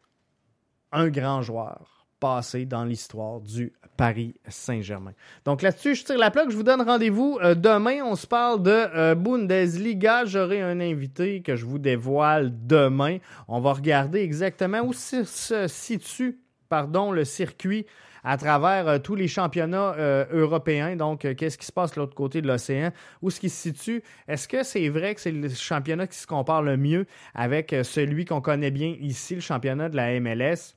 un 0.92 1.10
grand 1.10 1.42
joueur 1.42 1.95
passé 2.20 2.66
dans 2.66 2.84
l'histoire 2.84 3.42
du 3.42 3.74
Paris 3.98 4.36
Saint-Germain. 4.48 5.14
Donc 5.46 5.62
là-dessus, 5.62 5.96
je 5.96 6.04
tire 6.04 6.18
la 6.18 6.32
plaque. 6.32 6.50
Je 6.50 6.56
vous 6.56 6.64
donne 6.64 6.82
rendez-vous 6.82 7.40
euh, 7.42 7.56
demain. 7.56 8.02
On 8.04 8.16
se 8.16 8.28
parle 8.28 8.62
de 8.62 9.14
Bundesliga. 9.14 10.26
J'aurai 10.26 10.62
un 10.62 10.80
invité 10.80 11.42
que 11.42 11.56
je 11.56 11.66
vous 11.66 11.80
dévoile 11.80 12.52
demain. 12.68 13.18
On 13.48 13.60
va 13.60 13.74
regarder 13.74 14.20
exactement 14.20 14.82
où 14.82 14.94
se 14.94 15.24
situe 15.68 16.40
pardon, 16.70 17.12
le 17.12 17.24
circuit 17.26 17.86
à 18.24 18.38
travers 18.38 18.88
euh, 18.88 19.00
tous 19.00 19.16
les 19.16 19.28
championnats 19.28 19.94
euh, 19.98 20.26
européens. 20.32 20.96
Donc, 20.96 21.26
euh, 21.26 21.36
qu'est-ce 21.36 21.58
qui 21.58 21.66
se 21.66 21.72
passe 21.72 21.92
de 21.94 22.02
l'autre 22.02 22.16
côté 22.16 22.42
de 22.42 22.48
l'océan? 22.48 22.92
Où 23.22 23.30
est-ce 23.30 23.40
qu'il 23.40 23.52
se 23.52 23.62
situe? 23.62 24.04
Est-ce 24.28 24.48
que 24.48 24.64
c'est 24.64 24.90
vrai 24.90 25.16
que 25.16 25.22
c'est 25.22 25.32
le 25.32 25.48
championnat 25.50 26.08
qui 26.08 26.18
se 26.18 26.28
compare 26.28 26.64
le 26.64 26.76
mieux 26.76 27.06
avec 27.34 27.76
celui 27.84 28.26
qu'on 28.26 28.42
connaît 28.42 28.72
bien 28.72 28.96
ici, 29.00 29.36
le 29.36 29.42
championnat 29.42 29.90
de 29.90 29.96
la 29.96 30.20
MLS? 30.20 30.76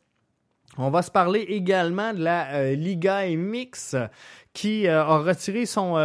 On 0.79 0.91
va 0.91 1.03
se 1.03 1.11
parler 1.11 1.41
également 1.41 2.15
de 2.15 2.23
la 2.23 2.73
Liga 2.75 3.27
MX 3.29 3.97
qui 4.53 4.89
a 4.89 5.05
retiré 5.19 5.67
son 5.67 5.97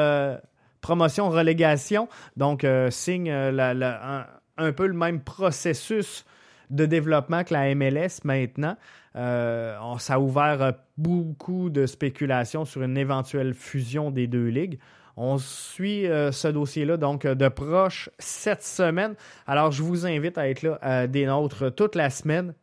promotion-relégation. 0.82 2.10
Donc, 2.38 2.66
signe 2.90 3.32
un, 3.32 4.72
peu 4.72 4.88
le 4.88 4.94
même 4.94 5.22
processus 5.22 6.26
de 6.70 6.86
développement 6.86 7.44
que 7.44 7.54
la 7.54 7.74
MLS 7.76 8.24
maintenant. 8.24 8.76
Euh, 9.16 9.78
ça 10.00 10.16
a 10.16 10.20
ouvert 10.20 10.62
euh, 10.62 10.72
beaucoup 10.98 11.70
de 11.70 11.86
spéculations 11.86 12.66
sur 12.66 12.82
une 12.82 12.98
éventuelle 12.98 13.54
fusion 13.54 14.10
des 14.10 14.28
deux 14.28 14.48
ligues. 14.48 14.80
On 15.16 15.38
suit 15.38 16.08
euh, 16.08 16.32
ce 16.32 16.48
dossier-là 16.48 16.98
donc 16.98 17.28
de 17.28 17.48
proche 17.48 18.10
cette 18.18 18.64
semaine. 18.64 19.14
Alors, 19.46 19.72
je 19.72 19.84
vous 19.84 20.08
invite 20.08 20.38
à 20.38 20.50
être 20.50 20.64
là 20.64 21.08
des 21.08 21.26
nôtres 21.28 21.74
toute 21.76 21.96
la 21.96 22.10
semaine. 22.10 22.56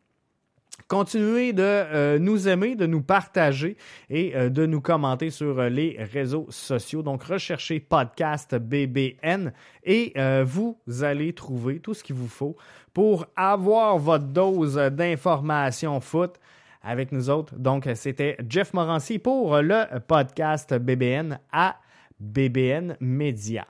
Continuez 0.87 1.53
de 1.53 2.17
nous 2.17 2.47
aimer, 2.47 2.75
de 2.75 2.85
nous 2.85 3.01
partager 3.01 3.77
et 4.09 4.33
de 4.49 4.65
nous 4.65 4.81
commenter 4.81 5.29
sur 5.29 5.61
les 5.63 5.97
réseaux 5.99 6.47
sociaux. 6.49 7.01
Donc, 7.01 7.23
recherchez 7.23 7.79
podcast 7.79 8.55
BBN 8.55 9.53
et 9.83 10.13
vous 10.43 10.77
allez 11.01 11.33
trouver 11.33 11.79
tout 11.79 11.93
ce 11.93 12.03
qu'il 12.03 12.15
vous 12.15 12.27
faut 12.27 12.55
pour 12.93 13.25
avoir 13.35 13.97
votre 13.97 14.25
dose 14.25 14.75
d'informations 14.75 15.99
foot 16.01 16.35
avec 16.83 17.11
nous 17.11 17.29
autres. 17.29 17.55
Donc, 17.55 17.87
c'était 17.95 18.37
Jeff 18.49 18.73
Morancy 18.73 19.19
pour 19.19 19.57
le 19.57 19.85
podcast 20.07 20.73
BBN 20.73 21.39
à 21.51 21.77
BBN 22.19 22.97
Media. 22.99 23.65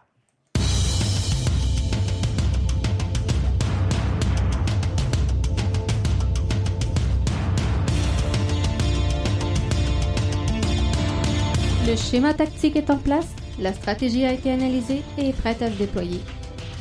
Le 11.92 11.98
schéma 11.98 12.34
tactique 12.34 12.78
est 12.78 12.90
en 12.90 12.96
place, 12.96 13.28
la 13.60 13.74
stratégie 13.74 14.24
a 14.24 14.32
été 14.32 14.50
analysée 14.50 15.02
et 15.18 15.28
est 15.28 15.34
prête 15.34 15.62
à 15.62 15.70
se 15.70 15.76
déployer. 15.76 16.22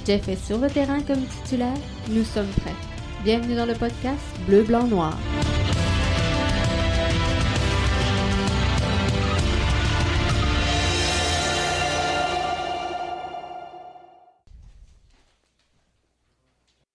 Jeff 0.06 0.28
est 0.28 0.46
sur 0.46 0.58
le 0.58 0.68
terrain 0.70 1.00
comme 1.00 1.24
titulaire, 1.24 1.74
nous 2.10 2.22
sommes 2.22 2.46
prêts. 2.62 2.76
Bienvenue 3.24 3.56
dans 3.56 3.66
le 3.66 3.74
podcast 3.74 4.22
Bleu, 4.46 4.62
Blanc, 4.62 4.86
Noir. 4.86 5.18